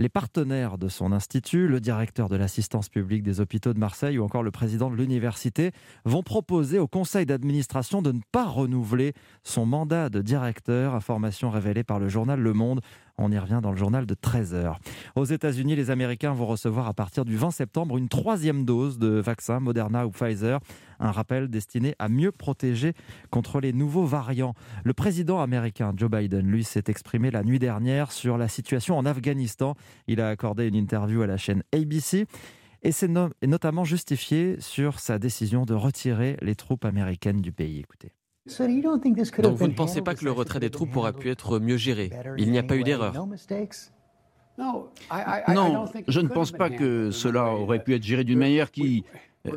les 0.00 0.08
partenaires 0.08 0.78
de 0.78 0.88
son 0.88 1.12
institut, 1.12 1.68
le 1.68 1.78
directeur 1.78 2.30
de 2.30 2.36
l'assistance 2.36 2.88
publique 2.88 3.22
des 3.22 3.40
hôpitaux 3.40 3.74
de 3.74 3.78
Marseille 3.78 4.18
ou 4.18 4.24
encore 4.24 4.42
le 4.42 4.50
président 4.50 4.90
de 4.90 4.96
l'université 4.96 5.72
vont 6.06 6.22
proposer 6.22 6.78
au 6.78 6.88
conseil 6.88 7.26
d'administration 7.26 8.00
de 8.00 8.10
ne 8.12 8.20
pas 8.32 8.46
renouveler 8.46 9.12
son 9.42 9.66
mandat 9.66 10.08
de 10.08 10.22
directeur, 10.22 10.94
information 10.94 11.50
révélée 11.50 11.84
par 11.84 11.98
le 11.98 12.08
journal 12.08 12.40
Le 12.40 12.54
Monde. 12.54 12.80
On 13.22 13.30
y 13.30 13.38
revient 13.38 13.60
dans 13.62 13.70
le 13.70 13.76
journal 13.76 14.06
de 14.06 14.14
13h. 14.14 14.76
Aux 15.14 15.26
États-Unis, 15.26 15.76
les 15.76 15.90
Américains 15.90 16.32
vont 16.32 16.46
recevoir 16.46 16.88
à 16.88 16.94
partir 16.94 17.26
du 17.26 17.36
20 17.36 17.50
septembre 17.50 17.98
une 17.98 18.08
troisième 18.08 18.64
dose 18.64 18.98
de 18.98 19.08
vaccin 19.08 19.60
Moderna 19.60 20.06
ou 20.06 20.10
Pfizer. 20.10 20.58
Un 20.98 21.10
rappel 21.10 21.48
destiné 21.48 21.94
à 21.98 22.08
mieux 22.08 22.32
protéger 22.32 22.94
contre 23.28 23.60
les 23.60 23.74
nouveaux 23.74 24.06
variants. 24.06 24.54
Le 24.84 24.94
président 24.94 25.42
américain 25.42 25.92
Joe 25.94 26.10
Biden, 26.10 26.46
lui, 26.46 26.64
s'est 26.64 26.84
exprimé 26.88 27.30
la 27.30 27.42
nuit 27.42 27.58
dernière 27.58 28.10
sur 28.10 28.38
la 28.38 28.48
situation 28.48 28.96
en 28.96 29.04
Afghanistan. 29.04 29.74
Il 30.06 30.22
a 30.22 30.28
accordé 30.30 30.66
une 30.66 30.74
interview 30.74 31.20
à 31.20 31.26
la 31.26 31.36
chaîne 31.36 31.62
ABC 31.74 32.24
et 32.82 32.92
c'est 32.92 33.10
notamment 33.42 33.84
justifié 33.84 34.58
sur 34.60 34.98
sa 34.98 35.18
décision 35.18 35.66
de 35.66 35.74
retirer 35.74 36.38
les 36.40 36.54
troupes 36.54 36.86
américaines 36.86 37.42
du 37.42 37.52
pays. 37.52 37.80
Écoutez. 37.80 38.12
Donc 39.42 39.56
vous 39.56 39.68
ne 39.68 39.74
pensez 39.74 40.02
pas 40.02 40.14
que 40.14 40.24
le 40.24 40.32
retrait 40.32 40.60
des 40.60 40.70
troupes 40.70 40.96
aurait 40.96 41.12
pu 41.12 41.30
être 41.30 41.58
mieux 41.58 41.76
géré. 41.76 42.10
Il 42.36 42.50
n'y 42.50 42.58
a 42.58 42.62
pas 42.62 42.76
eu 42.76 42.84
d'erreur. 42.84 43.14
Non, 44.58 45.86
je 46.06 46.20
ne 46.20 46.28
pense 46.28 46.52
pas 46.52 46.70
que 46.70 47.10
cela 47.10 47.54
aurait 47.54 47.82
pu 47.82 47.94
être 47.94 48.02
géré 48.02 48.24
d'une 48.24 48.38
manière 48.38 48.70
qui... 48.70 49.04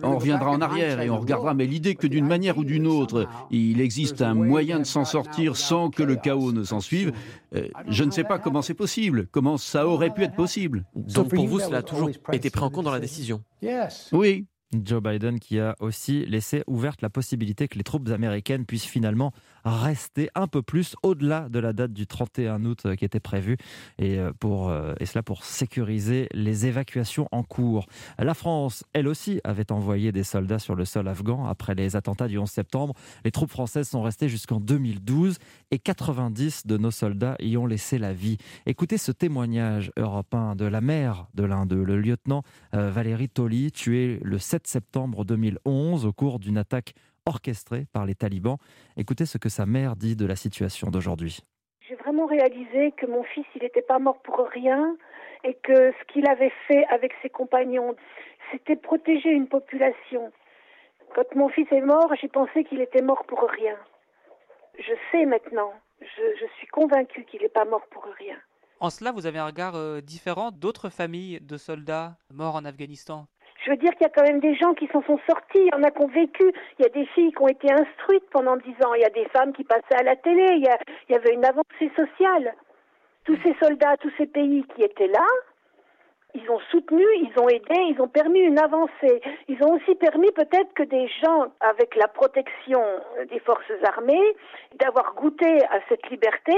On 0.01 0.16
reviendra 0.18 0.50
en 0.50 0.62
arrière 0.62 1.01
et 1.01 1.10
on 1.10 1.19
regardera, 1.19 1.54
mais 1.54 1.66
l'idée 1.66 1.95
que 1.95 2.07
d'une 2.07 2.25
manière 2.25 2.57
ou 2.57 2.63
d'une 2.63 2.88
autre, 2.88 3.28
il 3.51 3.81
existe 3.81 4.22
un 4.22 4.34
moyen 4.34 4.80
de 4.80 4.86
s'en 4.86 5.04
sortir 5.04 5.57
sans 5.57 5.90
que 5.90 6.04
le 6.04 6.16
chaos 6.16 6.54
ne 6.54 6.63
s'en 6.63 6.80
suive, 6.80 7.12
euh, 7.54 7.68
je 7.90 8.06
ne 8.06 8.12
sais 8.12 8.24
pas 8.24 8.40
comment 8.40 8.62
c'est 8.62 8.75
possible, 8.75 9.28
comment 9.30 9.57
ça 9.57 9.86
aurait 9.86 10.13
pu 10.13 10.24
être 10.24 10.36
possible? 10.36 10.86
Donc 10.95 11.36
pour 11.36 11.48
vous, 11.48 11.60
cela 11.60 11.80
a 11.80 11.81
toujours 11.81 12.10
été 12.31 12.50
pris 12.50 12.63
en 12.63 12.69
compte 12.69 12.86
dans 12.86 12.94
la 12.94 13.01
décision. 13.01 13.44
Oui, 14.13 14.45
Joe 14.83 15.01
Biden 15.01 15.39
qui 15.39 15.59
a 15.59 15.75
aussi 15.79 16.25
laissé 16.25 16.63
ouverte 16.67 17.01
la 17.01 17.09
possibilité 17.09 17.67
que 17.67 17.77
les 17.77 17.83
troupes 17.83 18.09
américaines 18.09 18.65
puissent 18.65 18.85
finalement 18.85 19.33
rester 19.63 20.30
un 20.36 20.48
peu 20.48 20.62
plus 20.62 20.95
au-delà 21.04 21.50
de 21.50 21.60
la 21.60 21.74
date 21.74 21.94
du 21.94 22.07
31 22.07 22.65
août 22.65 22.81
euh, 22.86 22.95
qui 22.95 23.06
était 23.06 23.19
prévue 23.19 23.57
et, 23.98 24.19
euh, 24.19 24.31
pour, 24.39 24.69
euh, 24.69 24.94
et 25.00 25.06
cela 25.06 25.24
pour 25.24 25.44
sécuriser 25.44 26.27
les 26.33 26.65
évacuations 26.65 27.27
en 27.31 27.44
cours. 27.44 27.88
La 28.19 28.33
France, 28.33 28.83
elle 28.94 29.07
aussi, 29.07 29.39
avait 29.44 29.71
envoyé 29.71 30.12
des 30.12 30.24
soldats 30.24 30.60
sur 30.60 30.75
le 30.75 30.86
sol 30.86 31.07
afghan 31.07 31.45
après 31.45 31.75
les 31.75 31.95
attentats 31.95 32.27
du 32.27 32.38
11 32.38 32.50
septembre. 32.50 32.94
Les 33.24 33.31
troupes 33.31 33.51
françaises 33.51 33.89
sont 33.89 34.01
restées 34.01 34.30
jusqu'en 34.30 34.60
2012 34.60 35.38
et 35.71 35.80
90 35.80 36.68
de 36.68 36.77
nos 36.77 36.92
soldats 36.92 37.36
y 37.39 37.57
ont 37.57 37.66
laissé 37.66 37.98
la 37.98 38.13
vie. 38.13 38.38
Écoutez 38.66 38.98
ce 38.98 39.12
témoignage 39.12 39.92
européen 39.98 40.56
de 40.56 40.66
la 40.66 40.81
mère 40.81 41.27
de 41.33 41.44
l'un 41.44 41.66
d'eux, 41.66 41.83
le 41.83 42.00
lieutenant 42.00 42.44
Valérie 42.71 43.30
Tolly, 43.30 43.71
tué 43.71 44.19
le 44.24 44.38
7 44.38 44.68
septembre 44.68 45.25
2011 45.25 46.06
au 46.06 46.13
cours 46.13 46.39
d'une 46.39 46.57
attaque 46.57 46.94
orchestrée 47.25 47.85
par 47.92 48.06
les 48.06 48.15
talibans. 48.15 48.57
Écoutez 48.97 49.25
ce 49.25 49.37
que 49.37 49.49
sa 49.49 49.65
mère 49.65 49.95
dit 49.95 50.15
de 50.15 50.25
la 50.25 50.35
situation 50.35 50.89
d'aujourd'hui. 50.89 51.39
J'ai 51.87 51.95
vraiment 51.95 52.25
réalisé 52.25 52.92
que 52.94 53.06
mon 53.06 53.23
fils, 53.23 53.45
il 53.56 53.63
n'était 53.63 53.81
pas 53.81 53.99
mort 53.99 54.21
pour 54.21 54.47
rien 54.47 54.95
et 55.44 55.56
que 55.56 55.92
ce 55.92 56.13
qu'il 56.13 56.27
avait 56.27 56.53
fait 56.68 56.85
avec 56.85 57.11
ses 57.21 57.30
compagnons, 57.30 57.95
c'était 58.51 58.75
protéger 58.75 59.30
une 59.30 59.47
population. 59.47 60.31
Quand 61.15 61.35
mon 61.35 61.49
fils 61.49 61.68
est 61.71 61.81
mort, 61.81 62.11
j'ai 62.19 62.27
pensé 62.27 62.63
qu'il 62.63 62.81
était 62.81 63.01
mort 63.01 63.25
pour 63.25 63.42
rien. 63.49 63.77
Je 64.80 64.94
sais 65.11 65.25
maintenant, 65.25 65.73
je, 66.01 66.45
suis 66.57 66.68
convaincue 66.68 67.25
qu'il 67.25 67.42
n'est 67.42 67.49
pas 67.49 67.65
mort 67.65 67.85
pour 67.92 68.06
rien. 68.18 68.37
En 68.80 68.89
cela, 68.89 69.11
vous 69.11 69.25
avez 69.25 69.39
un 69.39 69.45
regard 69.45 69.75
euh, 69.75 70.01
différent 70.01 70.51
d'autres 70.51 70.89
familles 70.89 71.39
de 71.42 71.57
soldats 71.57 72.18
morts 72.31 72.56
en 72.56 72.65
Afghanistan? 72.65 73.27
Je 73.63 73.69
veux 73.71 73.77
dire 73.77 73.91
qu'il 73.91 74.01
y 74.01 74.05
a 74.05 74.09
quand 74.09 74.23
même 74.23 74.41
des 74.41 74.55
gens 74.55 74.73
qui 74.73 74.87
s'en 74.87 75.01
sont 75.03 75.19
sortis, 75.25 75.55
il 75.59 75.69
y 75.71 75.75
en 75.75 75.83
a 75.83 75.91
qui 75.91 76.01
ont 76.01 76.07
vécu, 76.07 76.43
il 76.79 76.83
y 76.83 76.85
a 76.85 76.89
des 76.89 77.05
filles 77.07 77.31
qui 77.31 77.41
ont 77.41 77.47
été 77.47 77.71
instruites 77.71 78.29
pendant 78.31 78.57
dix 78.57 78.75
ans, 78.85 78.93
il 78.93 79.01
y 79.01 79.05
a 79.05 79.09
des 79.09 79.25
femmes 79.29 79.53
qui 79.53 79.63
passaient 79.63 79.95
à 79.95 80.03
la 80.03 80.15
télé, 80.17 80.45
il 80.55 80.67
y, 81.09 81.15
avait 81.15 81.33
une 81.33 81.45
avancée 81.45 81.91
sociale. 81.95 82.53
Tous 83.23 83.37
ces 83.43 83.55
soldats, 83.61 83.95
tous 83.97 84.11
ces 84.17 84.25
pays 84.25 84.65
qui 84.75 84.83
étaient 84.83 85.07
là, 85.07 85.25
ils 86.35 86.49
ont 86.49 86.59
soutenu, 86.71 87.05
ils 87.21 87.31
ont 87.39 87.47
aidé, 87.47 87.75
ils 87.89 88.01
ont 88.01 88.07
permis 88.07 88.41
une 88.41 88.59
avancée. 88.59 89.21
Ils 89.47 89.63
ont 89.63 89.75
aussi 89.75 89.95
permis 89.95 90.31
peut-être 90.31 90.73
que 90.73 90.83
des 90.83 91.07
gens, 91.21 91.53
avec 91.61 91.95
la 91.95 92.07
protection 92.07 92.83
des 93.29 93.39
forces 93.39 93.71
armées, 93.83 94.35
d'avoir 94.75 95.13
goûté 95.13 95.63
à 95.65 95.79
cette 95.87 96.09
liberté, 96.09 96.55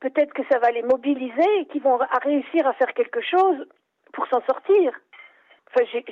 peut-être 0.00 0.32
que 0.34 0.42
ça 0.50 0.58
va 0.58 0.70
les 0.70 0.82
mobiliser 0.82 1.58
et 1.58 1.64
qu'ils 1.66 1.82
vont 1.82 1.98
réussir 2.22 2.66
à 2.68 2.74
faire 2.74 2.92
quelque 2.92 3.22
chose 3.22 3.66
pour 4.12 4.26
s'en 4.28 4.42
sortir 4.42 4.92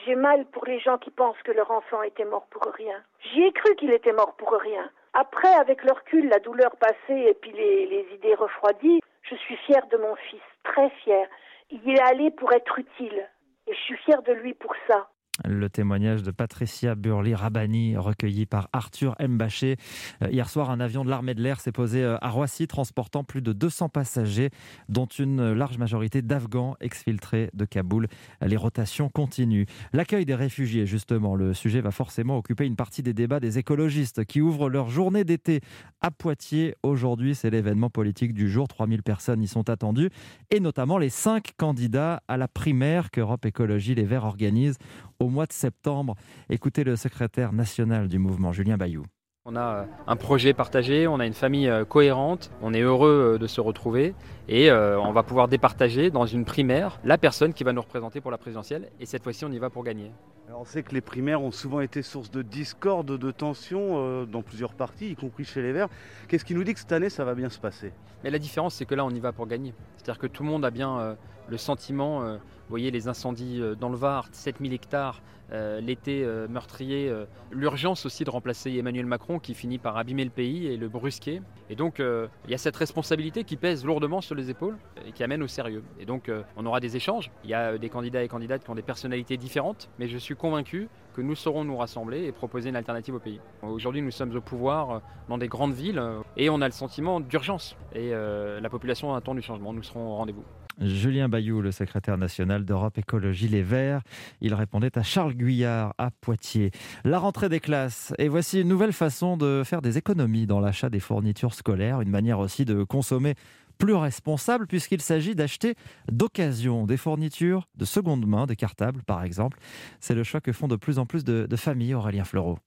j'ai 0.04 0.14
mal 0.14 0.44
pour 0.46 0.64
les 0.66 0.78
gens 0.80 0.98
qui 0.98 1.10
pensent 1.10 1.40
que 1.44 1.52
leur 1.52 1.70
enfant 1.70 2.02
était 2.02 2.24
mort 2.24 2.46
pour 2.50 2.62
rien. 2.72 3.02
J'y 3.20 3.42
ai 3.42 3.52
cru 3.52 3.74
qu'il 3.76 3.92
était 3.92 4.12
mort 4.12 4.34
pour 4.36 4.52
rien. 4.52 4.90
Après, 5.14 5.52
avec 5.54 5.82
le 5.84 5.92
recul, 5.92 6.28
la 6.28 6.38
douleur 6.38 6.76
passée 6.76 7.26
et 7.28 7.34
puis 7.34 7.52
les, 7.52 7.86
les 7.86 8.06
idées 8.14 8.34
refroidies, 8.34 9.00
je 9.22 9.34
suis 9.36 9.56
fière 9.58 9.86
de 9.86 9.96
mon 9.96 10.14
fils, 10.16 10.42
très 10.64 10.90
fière. 11.02 11.28
Il 11.70 11.88
est 11.88 12.02
allé 12.02 12.30
pour 12.30 12.52
être 12.52 12.78
utile. 12.78 13.28
Et 13.66 13.74
je 13.74 13.80
suis 13.80 13.96
fière 13.98 14.22
de 14.22 14.32
lui 14.32 14.54
pour 14.54 14.74
ça. 14.86 15.08
Le 15.42 15.68
témoignage 15.68 16.22
de 16.22 16.30
Patricia 16.30 16.94
Burli-Rabani, 16.94 17.96
recueilli 17.96 18.46
par 18.46 18.68
Arthur 18.72 19.16
Mbaché. 19.18 19.78
Euh, 20.22 20.28
hier 20.30 20.48
soir, 20.48 20.70
un 20.70 20.78
avion 20.78 21.04
de 21.04 21.10
l'armée 21.10 21.34
de 21.34 21.42
l'air 21.42 21.58
s'est 21.58 21.72
posé 21.72 22.04
euh, 22.04 22.16
à 22.20 22.30
Roissy, 22.30 22.68
transportant 22.68 23.24
plus 23.24 23.42
de 23.42 23.52
200 23.52 23.88
passagers, 23.88 24.50
dont 24.88 25.06
une 25.06 25.52
large 25.52 25.76
majorité 25.76 26.22
d'Afghans 26.22 26.76
exfiltrés 26.80 27.50
de 27.52 27.64
Kaboul. 27.64 28.06
Les 28.42 28.56
rotations 28.56 29.08
continuent. 29.08 29.64
L'accueil 29.92 30.24
des 30.24 30.36
réfugiés, 30.36 30.86
justement, 30.86 31.34
le 31.34 31.52
sujet 31.52 31.80
va 31.80 31.90
forcément 31.90 32.38
occuper 32.38 32.64
une 32.64 32.76
partie 32.76 33.02
des 33.02 33.12
débats 33.12 33.40
des 33.40 33.58
écologistes 33.58 34.24
qui 34.24 34.40
ouvrent 34.40 34.68
leur 34.68 34.88
journée 34.88 35.24
d'été 35.24 35.62
à 36.00 36.12
Poitiers. 36.12 36.76
Aujourd'hui, 36.84 37.34
c'est 37.34 37.50
l'événement 37.50 37.90
politique 37.90 38.34
du 38.34 38.48
jour. 38.48 38.68
3000 38.68 39.02
personnes 39.02 39.42
y 39.42 39.48
sont 39.48 39.68
attendues, 39.68 40.10
et 40.52 40.60
notamment 40.60 40.96
les 40.96 41.10
cinq 41.10 41.54
candidats 41.56 42.22
à 42.28 42.36
la 42.36 42.46
primaire 42.46 43.10
qu'Europe 43.10 43.44
Écologie 43.46 43.96
Les 43.96 44.04
Verts 44.04 44.26
organise 44.26 44.78
au 45.24 45.30
mois 45.30 45.46
de 45.46 45.52
septembre. 45.52 46.14
Écoutez 46.50 46.84
le 46.84 46.96
secrétaire 46.96 47.52
national 47.52 48.08
du 48.08 48.18
mouvement, 48.18 48.52
Julien 48.52 48.76
Bayou. 48.76 49.04
On 49.46 49.56
a 49.56 49.60
euh, 49.60 49.84
un 50.06 50.16
projet 50.16 50.54
partagé, 50.54 51.06
on 51.06 51.20
a 51.20 51.26
une 51.26 51.34
famille 51.34 51.68
euh, 51.68 51.84
cohérente, 51.84 52.50
on 52.62 52.72
est 52.72 52.80
heureux 52.80 53.34
euh, 53.34 53.38
de 53.38 53.46
se 53.46 53.60
retrouver 53.60 54.14
et 54.48 54.70
on 54.70 55.12
va 55.12 55.22
pouvoir 55.22 55.48
départager 55.48 56.10
dans 56.10 56.26
une 56.26 56.44
primaire 56.44 57.00
la 57.04 57.16
personne 57.16 57.54
qui 57.54 57.64
va 57.64 57.72
nous 57.72 57.80
représenter 57.80 58.20
pour 58.20 58.30
la 58.30 58.36
présidentielle 58.36 58.90
et 59.00 59.06
cette 59.06 59.22
fois-ci 59.22 59.46
on 59.46 59.52
y 59.52 59.58
va 59.58 59.70
pour 59.70 59.84
gagner. 59.84 60.12
on 60.54 60.66
sait 60.66 60.82
que 60.82 60.92
les 60.92 61.00
primaires 61.00 61.42
ont 61.42 61.50
souvent 61.50 61.80
été 61.80 62.02
source 62.02 62.30
de 62.30 62.42
discorde, 62.42 63.18
de 63.18 63.30
tensions 63.30 64.26
dans 64.26 64.42
plusieurs 64.42 64.74
partis, 64.74 65.10
y 65.10 65.14
compris 65.14 65.44
chez 65.44 65.62
les 65.62 65.72
Verts. 65.72 65.88
Qu'est-ce 66.28 66.44
qui 66.44 66.54
nous 66.54 66.62
dit 66.62 66.74
que 66.74 66.80
cette 66.80 66.92
année 66.92 67.08
ça 67.08 67.24
va 67.24 67.34
bien 67.34 67.48
se 67.48 67.58
passer? 67.58 67.94
Mais 68.22 68.30
la 68.30 68.38
différence 68.38 68.74
c'est 68.74 68.84
que 68.84 68.94
là 68.94 69.04
on 69.06 69.10
y 69.10 69.20
va 69.20 69.32
pour 69.32 69.46
gagner. 69.46 69.72
C'est-à-dire 69.96 70.18
que 70.18 70.26
tout 70.26 70.42
le 70.42 70.50
monde 70.50 70.64
a 70.66 70.70
bien 70.70 71.16
le 71.48 71.58
sentiment, 71.58 72.22
vous 72.22 72.38
voyez 72.70 72.90
les 72.90 73.08
incendies 73.08 73.60
dans 73.78 73.88
le 73.88 73.96
Var, 73.96 74.28
7000 74.32 74.72
hectares, 74.72 75.20
euh, 75.52 75.80
l'été 75.80 76.24
euh, 76.24 76.48
meurtrier, 76.48 77.08
euh, 77.08 77.26
l'urgence 77.52 78.06
aussi 78.06 78.24
de 78.24 78.30
remplacer 78.30 78.72
Emmanuel 78.72 79.04
Macron 79.04 79.38
qui 79.38 79.54
finit 79.54 79.78
par 79.78 79.96
abîmer 79.98 80.24
le 80.24 80.30
pays 80.30 80.66
et 80.66 80.76
le 80.76 80.88
brusquer. 80.88 81.42
Et 81.70 81.76
donc 81.76 81.98
il 81.98 82.50
y 82.50 82.54
a 82.54 82.58
cette 82.58 82.76
responsabilité 82.76 83.44
qui 83.44 83.56
pèse 83.56 83.84
lourdement 83.84 84.20
sur 84.20 84.34
les 84.34 84.50
épaules 84.50 84.76
et 85.06 85.12
qui 85.12 85.22
amène 85.24 85.42
au 85.42 85.46
sérieux. 85.46 85.82
Et 85.98 86.04
donc 86.04 86.30
on 86.56 86.66
aura 86.66 86.80
des 86.80 86.96
échanges. 86.96 87.30
Il 87.42 87.50
y 87.50 87.54
a 87.54 87.78
des 87.78 87.88
candidats 87.88 88.22
et 88.22 88.28
candidates 88.28 88.64
qui 88.64 88.70
ont 88.70 88.74
des 88.74 88.82
personnalités 88.82 89.38
différentes, 89.38 89.88
mais 89.98 90.06
je 90.06 90.18
suis 90.18 90.36
convaincu 90.36 90.88
que 91.14 91.22
nous 91.22 91.34
saurons 91.34 91.64
nous 91.64 91.76
rassembler 91.76 92.24
et 92.24 92.32
proposer 92.32 92.68
une 92.68 92.76
alternative 92.76 93.14
au 93.14 93.20
pays. 93.20 93.40
Aujourd'hui, 93.62 94.02
nous 94.02 94.10
sommes 94.10 94.36
au 94.36 94.40
pouvoir 94.42 95.00
dans 95.28 95.38
des 95.38 95.48
grandes 95.48 95.74
villes 95.74 96.02
et 96.36 96.50
on 96.50 96.60
a 96.60 96.66
le 96.66 96.72
sentiment 96.72 97.20
d'urgence. 97.20 97.76
Et 97.94 98.10
la 98.10 98.68
population 98.68 99.14
attend 99.14 99.34
du 99.34 99.42
changement. 99.42 99.72
Nous 99.72 99.82
serons 99.82 100.12
au 100.12 100.16
rendez-vous. 100.16 100.44
Julien 100.80 101.28
Bayou, 101.28 101.60
le 101.60 101.72
secrétaire 101.72 102.18
national 102.18 102.64
d'Europe 102.64 102.98
Écologie 102.98 103.48
Les 103.48 103.62
Verts. 103.62 104.02
Il 104.40 104.54
répondait 104.54 104.96
à 104.98 105.02
Charles 105.02 105.34
Guyard 105.34 105.94
à 105.98 106.10
Poitiers. 106.10 106.70
La 107.04 107.18
rentrée 107.18 107.48
des 107.48 107.60
classes. 107.60 108.12
Et 108.18 108.28
voici 108.28 108.60
une 108.60 108.68
nouvelle 108.68 108.92
façon 108.92 109.36
de 109.36 109.62
faire 109.64 109.82
des 109.82 109.98
économies 109.98 110.46
dans 110.46 110.60
l'achat 110.60 110.90
des 110.90 111.00
fournitures 111.00 111.54
scolaires. 111.54 112.00
Une 112.00 112.10
manière 112.10 112.38
aussi 112.38 112.64
de 112.64 112.82
consommer 112.82 113.34
plus 113.78 113.94
responsable 113.94 114.66
puisqu'il 114.66 115.00
s'agit 115.00 115.34
d'acheter 115.34 115.74
d'occasion 116.10 116.86
des 116.86 116.96
fournitures 116.96 117.68
de 117.76 117.84
seconde 117.84 118.26
main, 118.26 118.46
des 118.46 118.56
cartables 118.56 119.02
par 119.02 119.22
exemple. 119.22 119.58
C'est 120.00 120.14
le 120.14 120.24
choix 120.24 120.40
que 120.40 120.52
font 120.52 120.68
de 120.68 120.76
plus 120.76 120.98
en 120.98 121.06
plus 121.06 121.24
de, 121.24 121.46
de 121.48 121.56
familles, 121.56 121.94
Aurélien 121.94 122.24
Fleureau. 122.24 122.58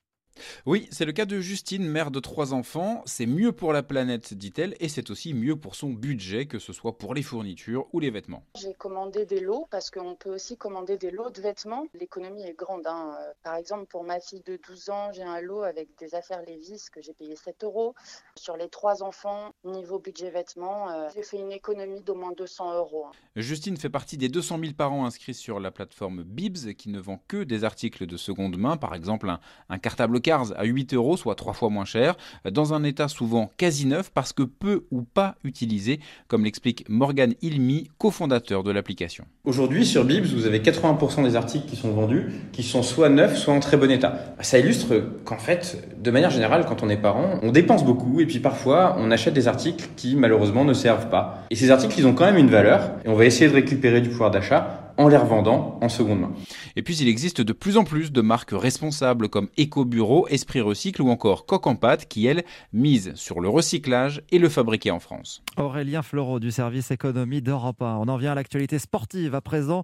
Oui, 0.65 0.87
c'est 0.91 1.05
le 1.05 1.11
cas 1.11 1.25
de 1.25 1.39
Justine, 1.39 1.87
mère 1.87 2.11
de 2.11 2.19
trois 2.19 2.53
enfants. 2.53 3.01
C'est 3.05 3.25
mieux 3.25 3.51
pour 3.51 3.73
la 3.73 3.83
planète, 3.83 4.33
dit-elle, 4.33 4.75
et 4.79 4.89
c'est 4.89 5.09
aussi 5.09 5.33
mieux 5.33 5.55
pour 5.55 5.75
son 5.75 5.89
budget, 5.89 6.45
que 6.45 6.59
ce 6.59 6.73
soit 6.73 6.97
pour 6.97 7.13
les 7.13 7.23
fournitures 7.23 7.87
ou 7.93 7.99
les 7.99 8.09
vêtements. 8.09 8.43
J'ai 8.59 8.73
commandé 8.73 9.25
des 9.25 9.39
lots 9.39 9.67
parce 9.69 9.89
qu'on 9.89 10.15
peut 10.15 10.33
aussi 10.33 10.57
commander 10.57 10.97
des 10.97 11.11
lots 11.11 11.29
de 11.29 11.41
vêtements. 11.41 11.85
L'économie 11.93 12.43
est 12.43 12.57
grande. 12.57 12.85
Hein. 12.87 13.17
Par 13.43 13.55
exemple, 13.55 13.85
pour 13.85 14.03
ma 14.03 14.19
fille 14.19 14.43
de 14.45 14.59
12 14.67 14.89
ans, 14.89 15.11
j'ai 15.13 15.23
un 15.23 15.41
lot 15.41 15.63
avec 15.63 15.89
des 15.99 16.15
affaires 16.15 16.41
Levis 16.47 16.87
que 16.91 17.01
j'ai 17.01 17.13
payé 17.13 17.35
7 17.35 17.63
euros. 17.63 17.95
Sur 18.35 18.57
les 18.57 18.69
trois 18.69 19.03
enfants, 19.03 19.51
niveau 19.63 19.99
budget 19.99 20.29
vêtements, 20.29 20.89
euh, 20.89 21.07
j'ai 21.15 21.23
fait 21.23 21.37
une 21.37 21.51
économie 21.51 22.01
d'au 22.01 22.15
moins 22.15 22.31
200 22.31 22.77
euros. 22.77 23.05
Hein. 23.07 23.11
Justine 23.35 23.77
fait 23.77 23.89
partie 23.89 24.17
des 24.17 24.29
200 24.29 24.59
000 24.59 24.73
parents 24.73 25.05
inscrits 25.05 25.33
sur 25.33 25.59
la 25.59 25.71
plateforme 25.71 26.23
Bibs 26.23 26.73
qui 26.77 26.89
ne 26.89 26.99
vend 26.99 27.21
que 27.27 27.43
des 27.43 27.63
articles 27.63 28.05
de 28.05 28.17
seconde 28.17 28.57
main, 28.57 28.77
par 28.77 28.95
exemple 28.95 29.29
un, 29.29 29.39
un 29.69 29.77
cartable 29.77 30.21
À 30.29 30.65
8 30.65 30.93
euros, 30.93 31.15
soit 31.15 31.35
trois 31.35 31.53
fois 31.53 31.69
moins 31.69 31.85
cher, 31.85 32.15
dans 32.49 32.73
un 32.73 32.83
état 32.83 33.07
souvent 33.07 33.49
quasi 33.55 33.85
neuf 33.85 34.11
parce 34.13 34.33
que 34.33 34.43
peu 34.43 34.85
ou 34.91 35.03
pas 35.03 35.35
utilisé, 35.45 35.99
comme 36.27 36.43
l'explique 36.43 36.83
Morgan 36.89 37.33
Ilmi, 37.41 37.89
cofondateur 37.97 38.63
de 38.63 38.71
l'application. 38.71 39.23
Aujourd'hui, 39.45 39.85
sur 39.85 40.03
Bibs, 40.03 40.25
vous 40.25 40.45
avez 40.45 40.59
80% 40.59 41.23
des 41.23 41.37
articles 41.37 41.65
qui 41.67 41.77
sont 41.77 41.91
vendus 41.91 42.27
qui 42.51 42.63
sont 42.63 42.83
soit 42.83 43.09
neufs, 43.09 43.37
soit 43.37 43.53
en 43.53 43.59
très 43.59 43.77
bon 43.77 43.89
état. 43.89 44.19
Ça 44.41 44.59
illustre 44.59 45.01
qu'en 45.23 45.37
fait, 45.37 45.87
de 46.01 46.11
manière 46.11 46.31
générale, 46.31 46.65
quand 46.67 46.83
on 46.83 46.89
est 46.89 46.97
parent, 46.97 47.39
on 47.41 47.51
dépense 47.51 47.85
beaucoup 47.85 48.19
et 48.19 48.25
puis 48.25 48.39
parfois 48.39 48.95
on 48.99 49.11
achète 49.11 49.33
des 49.33 49.47
articles 49.47 49.89
qui 49.95 50.15
malheureusement 50.15 50.65
ne 50.65 50.73
servent 50.73 51.09
pas. 51.09 51.45
Et 51.49 51.55
ces 51.55 51.71
articles, 51.71 51.95
ils 51.97 52.07
ont 52.07 52.13
quand 52.13 52.25
même 52.25 52.37
une 52.37 52.49
valeur 52.49 52.91
et 53.05 53.09
on 53.09 53.15
va 53.15 53.25
essayer 53.25 53.49
de 53.49 53.55
récupérer 53.55 54.01
du 54.01 54.09
pouvoir 54.09 54.31
d'achat 54.31 54.86
en 54.97 55.07
les 55.07 55.17
revendant 55.17 55.79
en 55.81 55.89
seconde 55.89 56.21
main. 56.21 56.31
Et 56.75 56.81
puis 56.81 56.97
il 56.97 57.07
existe 57.07 57.41
de 57.41 57.53
plus 57.53 57.77
en 57.77 57.83
plus 57.83 58.11
de 58.11 58.21
marques 58.21 58.51
responsables 58.51 59.29
comme 59.29 59.47
EcoBureau, 59.59 60.27
Esprit 60.27 60.61
Recycle 60.61 61.01
ou 61.01 61.09
encore 61.09 61.45
Coq 61.45 61.67
en 61.67 61.75
pâte 61.75 62.07
qui, 62.07 62.25
elles, 62.25 62.43
misent 62.73 63.13
sur 63.15 63.39
le 63.39 63.49
recyclage 63.49 64.21
et 64.31 64.39
le 64.39 64.49
fabriquer 64.49 64.91
en 64.91 64.99
France. 64.99 65.41
Aurélien 65.57 66.01
Fleureau 66.01 66.39
du 66.39 66.51
service 66.51 66.91
économie 66.91 67.41
d'Europe 67.41 67.81
1. 67.81 67.97
On 67.97 68.07
en 68.07 68.17
vient 68.17 68.31
à 68.31 68.35
l'actualité 68.35 68.79
sportive 68.79 69.35
à 69.35 69.41
présent 69.41 69.83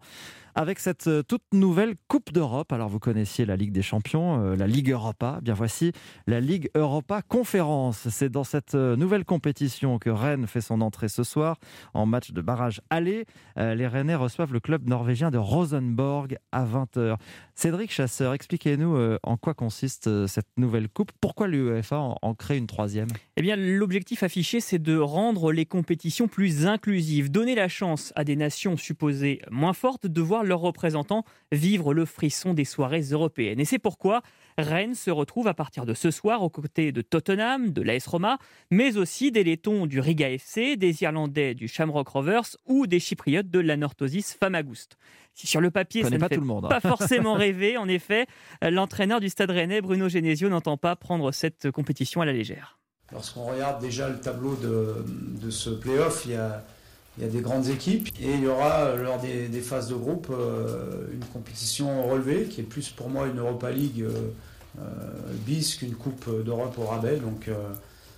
avec 0.56 0.80
cette 0.80 1.08
euh, 1.08 1.24
toute 1.24 1.44
nouvelle 1.52 1.96
Coupe 2.08 2.32
d'Europe. 2.32 2.72
Alors 2.72 2.90
vous 2.90 3.00
connaissiez 3.00 3.46
la 3.46 3.56
Ligue 3.56 3.72
des 3.72 3.82
Champions, 3.82 4.44
euh, 4.44 4.56
la 4.56 4.68
Ligue 4.68 4.92
Europa. 4.92 5.40
Bien 5.42 5.54
voici 5.54 5.92
la 6.28 6.40
Ligue 6.40 6.70
Europa 6.76 7.22
Conférence. 7.22 8.08
C'est 8.10 8.30
dans 8.30 8.44
cette 8.44 8.76
euh, 8.76 8.96
nouvelle 8.96 9.26
compétition 9.26 10.00
que 10.00 10.10
Rennes 10.10 10.48
fait 10.48 10.62
son 10.62 10.82
entrée 10.82 11.10
ce 11.10 11.24
soir 11.24 11.60
en 11.94 12.06
match 12.06 12.32
de 12.32 12.42
barrage 12.42 12.82
aller. 12.90 13.26
les 13.58 13.88
Rennais 13.88 14.16
reçoivent 14.16 14.54
le 14.54 14.60
club 14.60 14.88
norvégien 14.88 15.32
de 15.32 15.38
Rosenborg 15.38 16.38
à 16.52 16.66
20h. 16.66 17.18
Cédric 17.56 17.92
Chasseur, 17.92 18.34
expliquez-nous 18.34 19.18
en 19.24 19.38
quoi 19.38 19.54
consiste 19.54 20.28
cette 20.28 20.48
nouvelle 20.58 20.90
coupe. 20.90 21.12
Pourquoi 21.22 21.48
l'UEFA 21.48 21.98
en, 22.22 22.34
crée 22.34 22.58
une 22.58 22.68
troisième? 22.68 23.08
Eh 23.38 23.42
bien, 23.42 23.56
l'objectif 23.56 24.24
affiché, 24.24 24.60
c'est 24.60 24.80
de 24.80 24.98
rendre 24.98 25.52
les 25.52 25.66
compétitions 25.66 26.28
plus 26.28 26.66
inclusives, 26.66 27.32
donner 27.32 27.56
la 27.56 27.68
chance 27.68 28.12
à 28.16 28.24
des 28.24 28.36
nations 28.36 28.78
supposées 28.78 29.42
moins 29.52 29.74
fortes 29.74 30.08
de 30.08 30.22
voir 30.22 30.43
leurs 30.44 30.60
représentants 30.60 31.24
vivre 31.52 31.94
le 31.94 32.06
frisson 32.06 32.54
des 32.54 32.66
soirées 32.66 33.02
européennes. 33.12 33.60
Et 33.60 33.66
c'est 33.66 33.80
pourquoi 33.80 34.22
Rennes 34.58 34.96
se 34.96 35.12
retrouve 35.12 35.48
à 35.48 35.54
partir 35.54 35.86
de 35.86 35.94
ce 35.94 36.12
soir 36.12 36.44
aux 36.44 36.50
côtés 36.50 36.92
de 36.92 37.02
Tottenham, 37.02 37.72
de 37.72 37.82
l'AS 37.82 38.06
Roma, 38.06 38.38
mais 38.72 38.98
aussi 38.98 39.32
des 39.32 39.44
Lettons 39.44 39.86
du 39.86 40.00
Riga 40.00 40.30
FC, 40.30 40.78
des 40.78 41.04
Irlandais 41.04 41.54
du 41.56 41.68
Shamrock 41.68 42.08
Rovers 42.08 42.56
ou 42.66 42.88
des 42.88 43.00
Chypriotes 43.00 43.50
de 43.50 43.60
la 43.60 43.78
Northosis 43.78 44.36
Famagoust. 44.40 44.98
Si 45.34 45.48
sur 45.48 45.62
le 45.62 45.72
papier, 45.72 46.04
ça 46.04 46.12
ne 46.12 46.20
fait 46.20 46.38
hein. 46.38 46.62
pas 46.70 46.80
forcément 46.82 47.34
rêver, 47.34 47.78
en 47.78 47.88
effet, 47.88 48.28
l'entraîneur 48.62 49.20
du 49.20 49.30
Stade 49.30 49.50
Rennais, 49.50 49.82
Bruno 49.82 50.08
Genesio, 50.10 50.50
n'entend 50.50 50.78
pas 50.78 50.96
prendre 50.96 51.32
cette 51.32 51.72
compétition 51.72 52.22
à 52.22 52.26
la 52.26 52.34
légère. 52.34 52.80
Lorsqu'on 53.12 53.46
regarde 53.46 53.82
déjà 53.82 54.10
le 54.10 54.20
tableau 54.20 54.56
de, 54.56 55.06
de 55.42 55.50
ce 55.50 55.70
play-off, 55.70 56.24
il 56.26 56.32
y 56.32 56.36
a 56.36 56.64
il 57.18 57.24
y 57.24 57.28
a 57.28 57.30
des 57.30 57.42
grandes 57.42 57.68
équipes 57.70 58.10
et 58.20 58.34
il 58.34 58.42
y 58.42 58.48
aura 58.48 58.86
euh, 58.86 59.04
lors 59.04 59.20
des, 59.20 59.62
phases 59.62 59.90
de 59.90 59.96
groupe 59.96 60.28
euh, 60.32 61.08
une 61.14 61.24
compétition 61.26 62.08
relevée 62.10 62.46
qui 62.46 62.62
est 62.62 62.66
plus 62.66 62.90
pour 62.90 63.10
moi 63.10 63.28
une 63.28 63.40
Europa 63.40 63.72
League 63.72 64.04
euh, 64.04 64.82
bis 65.46 65.76
qu'une 65.76 65.94
Coupe 65.94 66.44
d'Europe 66.44 66.76
au 66.80 66.86
rabais. 66.86 67.18
Donc 67.18 67.50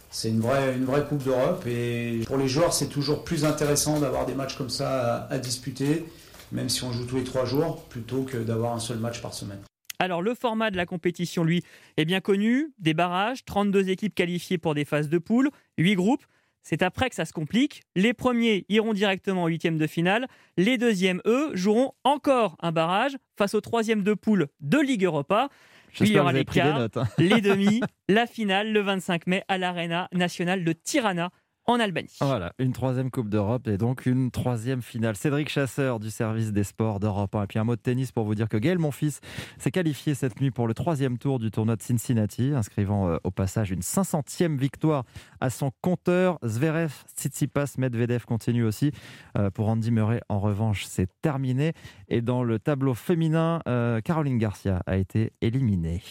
c'est 0.10 0.30
une 0.30 0.40
vraie, 0.40 0.76
une 0.76 0.86
vraie 0.86 1.04
Coupe 1.04 1.24
d'Europe 1.24 1.66
et 1.68 2.22
pour 2.26 2.38
les 2.38 2.48
joueurs 2.48 2.72
c'est 2.72 2.88
toujours 2.88 3.26
plus 3.26 3.44
intéressant 3.44 4.00
d'avoir 4.00 4.26
des 4.26 4.36
matchs 4.36 4.56
comme 4.56 4.70
ça 4.70 5.28
à, 5.30 5.38
disputer, 5.38 6.06
même 6.54 6.70
si 6.70 6.84
on 6.86 6.94
joue 6.94 7.06
tous 7.06 7.18
les 7.18 7.26
trois 7.26 7.44
jours, 7.44 7.84
plutôt 7.90 8.24
que 8.24 8.38
d'avoir 8.38 8.74
un 8.74 8.80
seul 8.80 9.00
match 9.00 9.22
par 9.22 9.34
semaine. 9.34 9.60
Alors 10.00 10.22
le 10.22 10.34
format 10.34 10.72
de 10.72 10.78
la 10.78 10.86
compétition, 10.86 11.44
lui, 11.44 11.64
est 11.98 12.06
bien 12.06 12.22
connu. 12.22 12.74
Des 12.80 12.94
barrages, 12.94 13.44
32 13.46 13.90
équipes 13.90 14.16
qualifiées 14.16 14.58
pour 14.58 14.76
des 14.76 14.86
phases 14.86 15.10
de 15.10 15.18
poule, 15.18 15.50
8 15.78 15.96
groupes. 15.96 16.26
C'est 16.66 16.82
après 16.82 17.10
que 17.10 17.16
ça 17.16 17.26
se 17.26 17.32
complique. 17.32 17.84
Les 17.96 18.14
premiers 18.14 18.66
iront 18.70 18.94
directement 18.94 19.44
en 19.44 19.48
huitième 19.48 19.78
de 19.78 19.86
finale. 19.86 20.26
Les 20.58 20.80
deuxièmes, 20.80 21.22
eux, 21.28 21.52
joueront 21.54 21.94
encore 22.04 22.58
un 22.60 22.72
barrage 22.72 23.16
face 23.38 23.54
au 23.54 23.62
troisième 23.62 24.02
de 24.02 24.16
poule 24.16 24.48
de 24.62 24.80
Ligue 24.80 25.06
Europa. 25.06 25.50
il 26.00 26.12
y 26.12 26.20
aura 26.20 26.34
les 26.34 26.44
quarts, 26.44 26.90
hein. 26.96 27.04
les 27.20 27.40
demi, 27.42 27.82
la 28.10 28.26
finale 28.26 28.74
le 28.74 28.82
25 28.82 29.28
mai 29.28 29.44
à 29.48 29.60
l'Arena 29.60 30.10
nationale 30.12 30.64
de 30.64 30.74
Tirana 30.74 31.30
en 31.68 31.80
Albanie. 31.80 32.16
Voilà, 32.22 32.54
une 32.60 32.74
troisième 32.74 33.10
Coupe 33.10 33.30
d'Europe 33.30 33.68
et 33.68 33.78
donc 33.78 34.06
une 34.06 34.32
troisième 34.32 34.82
finale. 34.82 35.16
Cédric 35.16 35.50
Chasseur 35.50 36.00
du 36.00 36.12
service 36.12 36.52
des 36.52 36.64
sports 36.64 37.00
d'Europe 37.00 37.36
1. 37.36 37.44
Et 37.44 37.48
puis 37.48 37.60
un 37.60 37.64
mot 37.64 37.76
de 37.76 37.82
tennis 37.82 38.12
pour 38.12 38.26
vous 38.26 38.36
dire 38.36 38.50
que 38.50 38.58
Gaël 38.58 38.78
Monfils 38.78 39.20
s'est 39.58 39.72
qualifié 39.72 40.14
cette 40.14 40.40
nuit 40.40 40.52
pour 40.52 40.68
le 40.68 40.74
troisième 40.74 41.18
tour 41.18 41.40
du 41.40 41.52
tournoi 41.52 41.76
de 41.76 41.82
Cincinnati, 41.82 42.52
inscrivant 42.56 43.10
euh, 43.10 43.18
au 43.24 43.32
passage 43.32 43.72
une 43.72 43.82
500e 43.82 44.58
victoire 44.58 45.04
à 45.42 45.50
son 45.50 45.72
compteur. 45.82 46.38
Zverev, 46.46 46.94
Tsitsipas, 47.16 47.76
Medvedev 47.78 48.26
continue 48.26 48.64
aussi. 48.64 48.92
Euh, 49.38 49.50
pour 49.50 49.68
Andy 49.68 49.92
Murray, 49.92 50.22
en 50.30 50.40
revanche, 50.40 50.86
c'est 50.86 51.10
terminé. 51.22 51.74
Et 52.10 52.22
dans 52.22 52.44
le 52.44 52.60
tableau 52.60 52.94
féminin, 52.94 53.62
euh, 53.68 54.02
Caroline 54.02 54.38
Garcia 54.38 54.82
a 54.86 54.98
été 54.98 55.32
éliminée. 55.42 56.02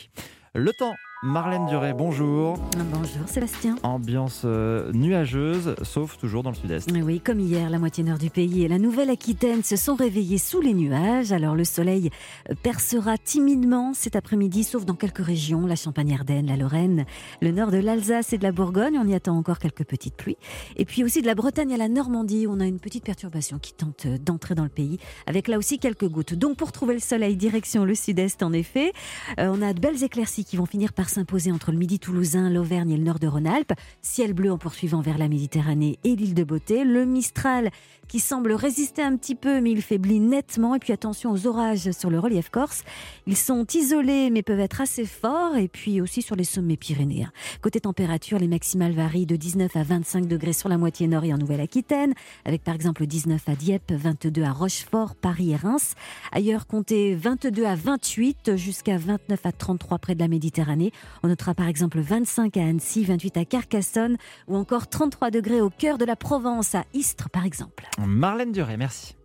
Le 0.55 0.73
temps 0.73 0.95
Marlène 1.25 1.65
Duret, 1.65 1.95
bonjour. 1.95 2.59
Bonjour 2.93 3.27
Sébastien. 3.27 3.77
Ambiance 3.83 4.43
euh, 4.45 4.93
nuageuse, 4.93 5.75
sauf 5.81 6.19
toujours 6.19 6.43
dans 6.43 6.51
le 6.51 6.55
sud-est. 6.55 6.93
Oui, 6.93 7.19
comme 7.19 7.41
hier, 7.41 7.71
la 7.71 7.79
moitié 7.79 8.05
nord 8.05 8.19
du 8.19 8.29
pays 8.29 8.63
et 8.63 8.69
la 8.69 8.79
Nouvelle-Aquitaine 8.79 9.63
se 9.63 9.77
sont 9.77 9.95
réveillés 9.95 10.37
sous 10.37 10.61
les 10.61 10.75
nuages. 10.75 11.33
Alors 11.33 11.55
le 11.55 11.65
soleil 11.65 12.11
euh, 12.51 12.55
percera 12.63 13.17
timidement 13.17 13.95
cet 13.95 14.17
après-midi, 14.17 14.65
sauf 14.65 14.85
dans 14.85 14.97
quelques 14.97 15.25
régions, 15.25 15.67
la 15.67 15.77
Champagne-Ardenne, 15.77 16.47
la 16.47 16.57
Lorraine, 16.57 17.07
le 17.41 17.53
nord 17.53 17.71
de 17.71 17.79
l'Alsace 17.79 18.35
et 18.35 18.39
de 18.39 18.43
la 18.43 18.53
Bourgogne. 18.53 18.99
On 19.03 19.09
y 19.09 19.15
attend 19.15 19.35
encore 19.35 19.61
quelques 19.61 19.85
petites 19.85 20.17
pluies. 20.17 20.37
Et 20.77 20.85
puis 20.85 21.05
aussi 21.05 21.23
de 21.23 21.27
la 21.27 21.35
Bretagne 21.35 21.73
à 21.73 21.79
la 21.79 21.89
Normandie, 21.89 22.45
on 22.47 22.61
a 22.61 22.67
une 22.67 22.81
petite 22.81 23.05
perturbation 23.05 23.59
qui 23.59 23.73
tente 23.73 24.05
euh, 24.05 24.19
d'entrer 24.19 24.55
dans 24.55 24.65
le 24.65 24.69
pays, 24.69 24.99
avec 25.27 25.49
là 25.49 25.57
aussi 25.57 25.79
quelques 25.79 26.07
gouttes. 26.07 26.35
Donc 26.35 26.59
pour 26.59 26.71
trouver 26.71 26.93
le 26.93 27.01
soleil, 27.01 27.35
direction 27.35 27.87
le 27.87 27.95
sud-est 27.95 28.43
en 28.43 28.53
effet. 28.53 28.93
on 29.39 29.63
a 29.63 29.73
de 29.73 29.81
belles 29.81 30.05
éclaircies 30.05 30.45
qui 30.45 30.59
vont 30.59 30.67
finir 30.67 30.93
par 30.93 31.09
s'imposer 31.15 31.53
entre 31.53 31.71
le 31.71 31.79
midi 31.79 32.01
toulousain, 32.01 32.51
l'Auvergne 32.51 32.91
et 32.91 32.97
le 32.97 33.05
nord 33.05 33.21
de 33.21 33.29
Rhône-Alpes. 33.29 33.73
Ciel 34.03 34.33
bleu 34.33 34.51
en 34.51 34.59
poursuivant 34.59 35.01
vers 35.01 35.17
la 35.17 35.29
Méditerranée 35.29 35.99
et 36.03 36.17
l'île 36.17 36.35
de 36.35 36.43
Beauté. 36.43 36.85
Le 36.85 37.07
Mistral 37.07 37.71
qui 38.09 38.21
semble 38.21 38.53
résister 38.53 39.03
un 39.03 39.17
petit 39.17 39.35
peu, 39.35 39.61
mais 39.61 39.71
il 39.71 39.83
faiblit 39.83 40.21
nettement. 40.21 40.75
Et 40.75 40.79
puis 40.79 40.93
attention 40.93 41.31
aux 41.31 41.47
orages 41.47 41.91
sur 41.93 42.11
le 42.11 42.19
relief 42.19 42.51
corse. 42.51 42.85
Ils 43.27 43.37
sont 43.37 43.65
isolés, 43.73 44.31
mais 44.31 44.43
peuvent 44.43 44.61
être 44.61 44.81
assez 44.81 45.07
forts. 45.07 45.57
Et 45.57 45.69
puis 45.69 46.01
aussi 46.01 46.21
sur 46.21 46.37
les 46.37 46.45
sommets 46.45 46.77
pyrénéens. 46.77 47.33
Côté 47.63 47.81
température, 47.81 48.39
les 48.39 48.49
maximales 48.49 48.93
varient 48.93 49.27
de 49.27 49.37
19 49.37 49.77
à 49.77 49.83
25 49.85 50.27
degrés 50.27 50.53
sur 50.53 50.69
la 50.69 50.79
moitié 50.79 51.07
nord 51.07 51.25
et 51.25 51.33
en 51.33 51.39
Nouvelle-Aquitaine, 51.39 52.15
avec 52.45 52.63
par 52.63 52.75
exemple 52.75 53.07
19 53.07 53.49
à 53.49 53.55
Dieppe, 53.55 53.93
22 53.93 54.43
à 54.43 54.53
Rochefort, 54.53 55.15
Paris 55.15 55.53
et 55.53 55.57
Reims. 55.57 55.95
Ailleurs, 56.33 56.67
comptez 56.67 57.15
22 57.15 57.65
à 57.65 57.75
28 57.75 58.57
jusqu'à 58.57 58.99
29 58.99 59.47
à 59.47 59.53
33 59.53 59.99
près 59.99 60.15
de 60.15 60.21
la 60.21 60.29
Méditerranée. 60.29 60.93
On 61.23 61.29
notera 61.29 61.55
par 61.55 61.69
exemple 61.69 62.01
25 62.01 62.57
à 62.57 62.63
Annecy, 62.63 63.05
28 63.05 63.37
à 63.37 63.45
Carcassonne 63.45 64.17
ou 64.49 64.57
encore 64.57 64.89
33 64.89 65.31
degrés 65.31 65.61
au 65.61 65.71
cœur 65.71 65.99
de 65.99 66.05
la 66.05 66.17
Provence, 66.17 66.75
à 66.75 66.85
Istres 66.95 67.31
par 67.31 67.45
exemple. 67.45 67.87
Marlène 67.99 68.53
Duré, 68.53 68.77
merci. 68.77 69.17